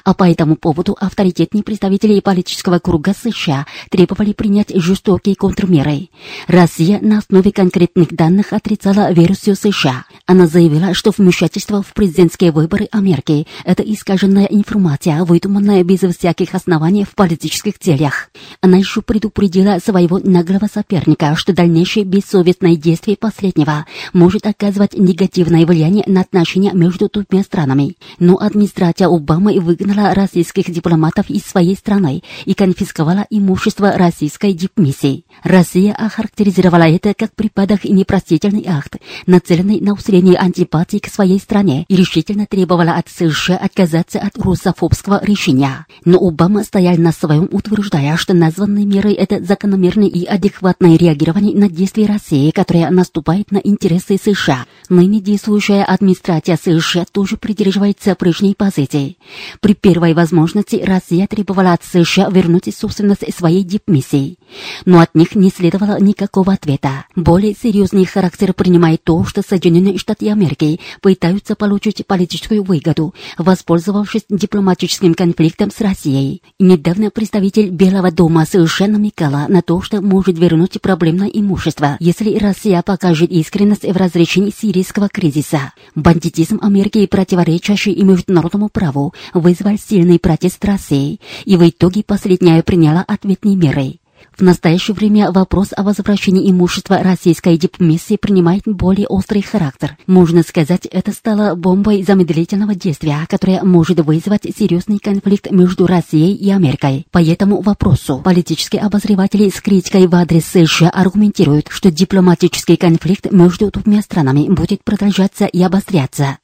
А 0.04 0.14
по 0.14 0.24
этому 0.24 0.56
поводу 0.56 0.96
авторитетные 1.00 1.64
представители 1.64 2.20
политического 2.20 2.80
круга 2.80 3.14
США 3.14 3.66
требовали 3.90 4.34
принять 4.34 4.74
жестокие 4.74 5.36
контрмеры. 5.36 6.10
Россия 6.48 7.00
на 7.02 7.20
основе 7.20 7.52
конкретных 7.52 8.14
данных 8.14 8.54
отрицала 8.54 9.12
версию 9.12 9.56
США. 9.56 10.06
Она 10.26 10.48
заявила, 10.48 10.94
что 10.94 11.12
вмешательство 11.16 11.82
в 11.82 11.94
президентские 11.94 12.52
выборы 12.52 12.88
Америки– 12.92 13.48
это 13.66 13.84
искаженная 13.84 14.46
информация, 14.46 15.24
выдуманная 15.24 15.84
без 15.84 16.00
всяких 16.00 16.56
оснований 16.56 17.04
в 17.04 17.16
политических 17.16 17.80
целях. 17.80 18.30
Она 18.62 18.78
еще 18.78 19.02
предупредила 19.02 19.80
своего 19.80 20.20
наглого 20.20 20.68
соперника, 20.74 21.36
что 21.36 21.54
дальнейшее 21.54 22.06
бессовестное 22.06 22.76
действие 22.76 23.18
последнего 23.18 23.86
может 24.14 24.46
оказывать 24.46 24.98
негативное 24.98 25.66
влияние 25.66 26.04
на 26.08 26.22
отношения 26.22 26.72
между 26.74 27.10
двумя 27.10 27.44
странами. 27.44 27.98
Но 28.20 28.38
администрация 28.38 29.08
Обамы 29.08 29.60
выгнала 29.60 30.14
российских 30.14 30.72
дипломатов 30.72 31.30
из 31.30 31.44
своей 31.44 31.76
страны 31.76 32.24
и 32.46 32.54
конфисковала 32.54 33.26
имущество 33.30 33.94
российской 33.94 34.54
дипмиссии. 34.54 35.26
Россия 35.44 35.94
охарактеризовала 35.94 36.84
это 36.84 37.14
как 37.14 37.34
припадок 37.34 37.86
и 37.86 37.92
непростительный 37.92 38.66
акт, 38.68 38.98
нацеленный 39.26 39.80
на 39.82 39.94
усиление 39.94 40.38
антипатии 40.38 40.98
к 40.98 41.08
своей 41.08 41.40
стране 41.40 41.86
и 41.88 41.96
решительно 41.96 42.46
требовала 42.46 42.94
от 42.94 43.10
США 43.10 43.58
отказаться 43.58 44.20
от 44.20 44.38
русофобского 44.38 45.24
решения. 45.24 45.86
Но 46.06 46.18
Обама 46.20 46.64
стоял 46.64 46.98
на 46.98 47.12
своем, 47.12 47.48
утверждая, 47.52 48.18
что 48.18 48.34
названные 48.34 48.86
меры– 48.86 49.14
это 49.14 49.44
закономерное 49.44 50.08
и 50.08 50.26
адекватное 50.26 50.98
реагирование 50.98 51.56
на 51.56 51.70
действия 51.70 52.06
России, 52.06 52.52
которое 52.52 52.90
наступает 52.90 53.52
на 53.52 53.58
интересы 53.58 53.87
США. 54.18 54.66
Ныне 54.90 55.20
действующая 55.20 55.84
администрация 55.84 56.58
США 56.58 57.06
тоже 57.12 57.38
придерживается 57.38 58.16
прежней 58.16 58.56
позиции. 58.56 59.18
При 59.60 59.74
первой 59.74 60.14
возможности 60.14 60.82
Россия 60.86 61.28
требовала 61.28 61.74
от 61.74 61.84
США 61.84 62.30
вернуть 62.30 62.74
собственность 62.76 63.34
своей 63.36 63.64
дипмиссии. 63.64 64.38
Но 64.86 65.00
от 65.00 65.14
них 65.16 65.36
не 65.36 65.50
следовало 65.50 66.00
никакого 66.00 66.54
ответа. 66.54 67.06
Более 67.16 67.54
серьезный 67.54 68.06
характер 68.06 68.54
принимает 68.54 69.04
то, 69.04 69.24
что 69.26 69.42
Соединенные 69.48 69.98
Штаты 69.98 70.30
Америки 70.30 70.80
пытаются 71.02 71.56
получить 71.56 72.06
политическую 72.06 72.64
выгоду, 72.64 73.14
воспользовавшись 73.38 74.26
дипломатическим 74.30 75.14
конфликтом 75.14 75.72
с 75.72 75.82
Россией. 75.82 76.42
Недавно 76.60 77.10
представитель 77.12 77.70
Белого 77.70 78.12
дома 78.12 78.46
США 78.46 78.88
намекала 78.88 79.46
на 79.48 79.62
то, 79.62 79.82
что 79.82 80.02
может 80.02 80.38
вернуть 80.38 80.82
проблемное 80.82 81.28
имущество, 81.28 81.98
если 82.00 82.38
Россия 82.38 82.82
покажет 82.82 83.32
искренность 83.32 83.84
в 83.84 83.98
разрешении 83.98 84.54
сирийского 84.56 85.10
кризиса. 85.10 85.74
Бандитизм 85.96 86.60
Америки, 86.62 87.06
противоречащий 87.08 87.92
и 87.92 88.04
международному 88.04 88.70
праву, 88.70 89.14
вызвал 89.34 89.78
сильный 89.78 90.20
протест 90.20 90.64
России, 90.66 91.20
и 91.46 91.58
в 91.58 91.68
итоге 91.68 92.04
последняя 92.04 92.64
приняла 92.64 93.04
ответные 93.08 93.56
меры. 93.56 94.00
В 94.38 94.44
настоящее 94.44 94.94
время 94.94 95.32
вопрос 95.32 95.70
о 95.76 95.82
возвращении 95.82 96.52
имущества 96.52 97.00
российской 97.02 97.58
дипмиссии 97.58 98.18
принимает 98.18 98.62
более 98.66 99.08
острый 99.08 99.42
характер. 99.42 99.98
Можно 100.06 100.44
сказать, 100.44 100.86
это 100.86 101.12
стало 101.12 101.56
бомбой 101.56 102.04
замедлительного 102.04 102.76
действия, 102.76 103.26
которая 103.28 103.64
может 103.64 104.00
вызвать 104.02 104.44
серьезный 104.56 105.00
конфликт 105.00 105.50
между 105.50 105.88
Россией 105.88 106.36
и 106.36 106.52
Америкой. 106.52 107.08
По 107.10 107.18
этому 107.18 107.62
вопросу 107.62 108.22
политические 108.24 108.84
обозреватели 108.84 109.50
с 109.50 109.60
критикой 109.60 110.06
в 110.06 110.14
адрес 110.14 110.46
США 110.46 110.92
аргументируют, 110.92 111.70
что 111.72 111.90
дипломатический 111.90 112.76
конфликт 112.76 113.32
между 113.32 113.72
двумя 113.72 114.04
странами 114.04 114.50
будет 114.50 114.84
продолжаться 114.84 115.46
и 115.46 115.64
обостряться. 115.64 116.38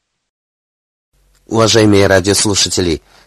Уважаемые 1.46 2.08
радиослушатели, 2.08 3.04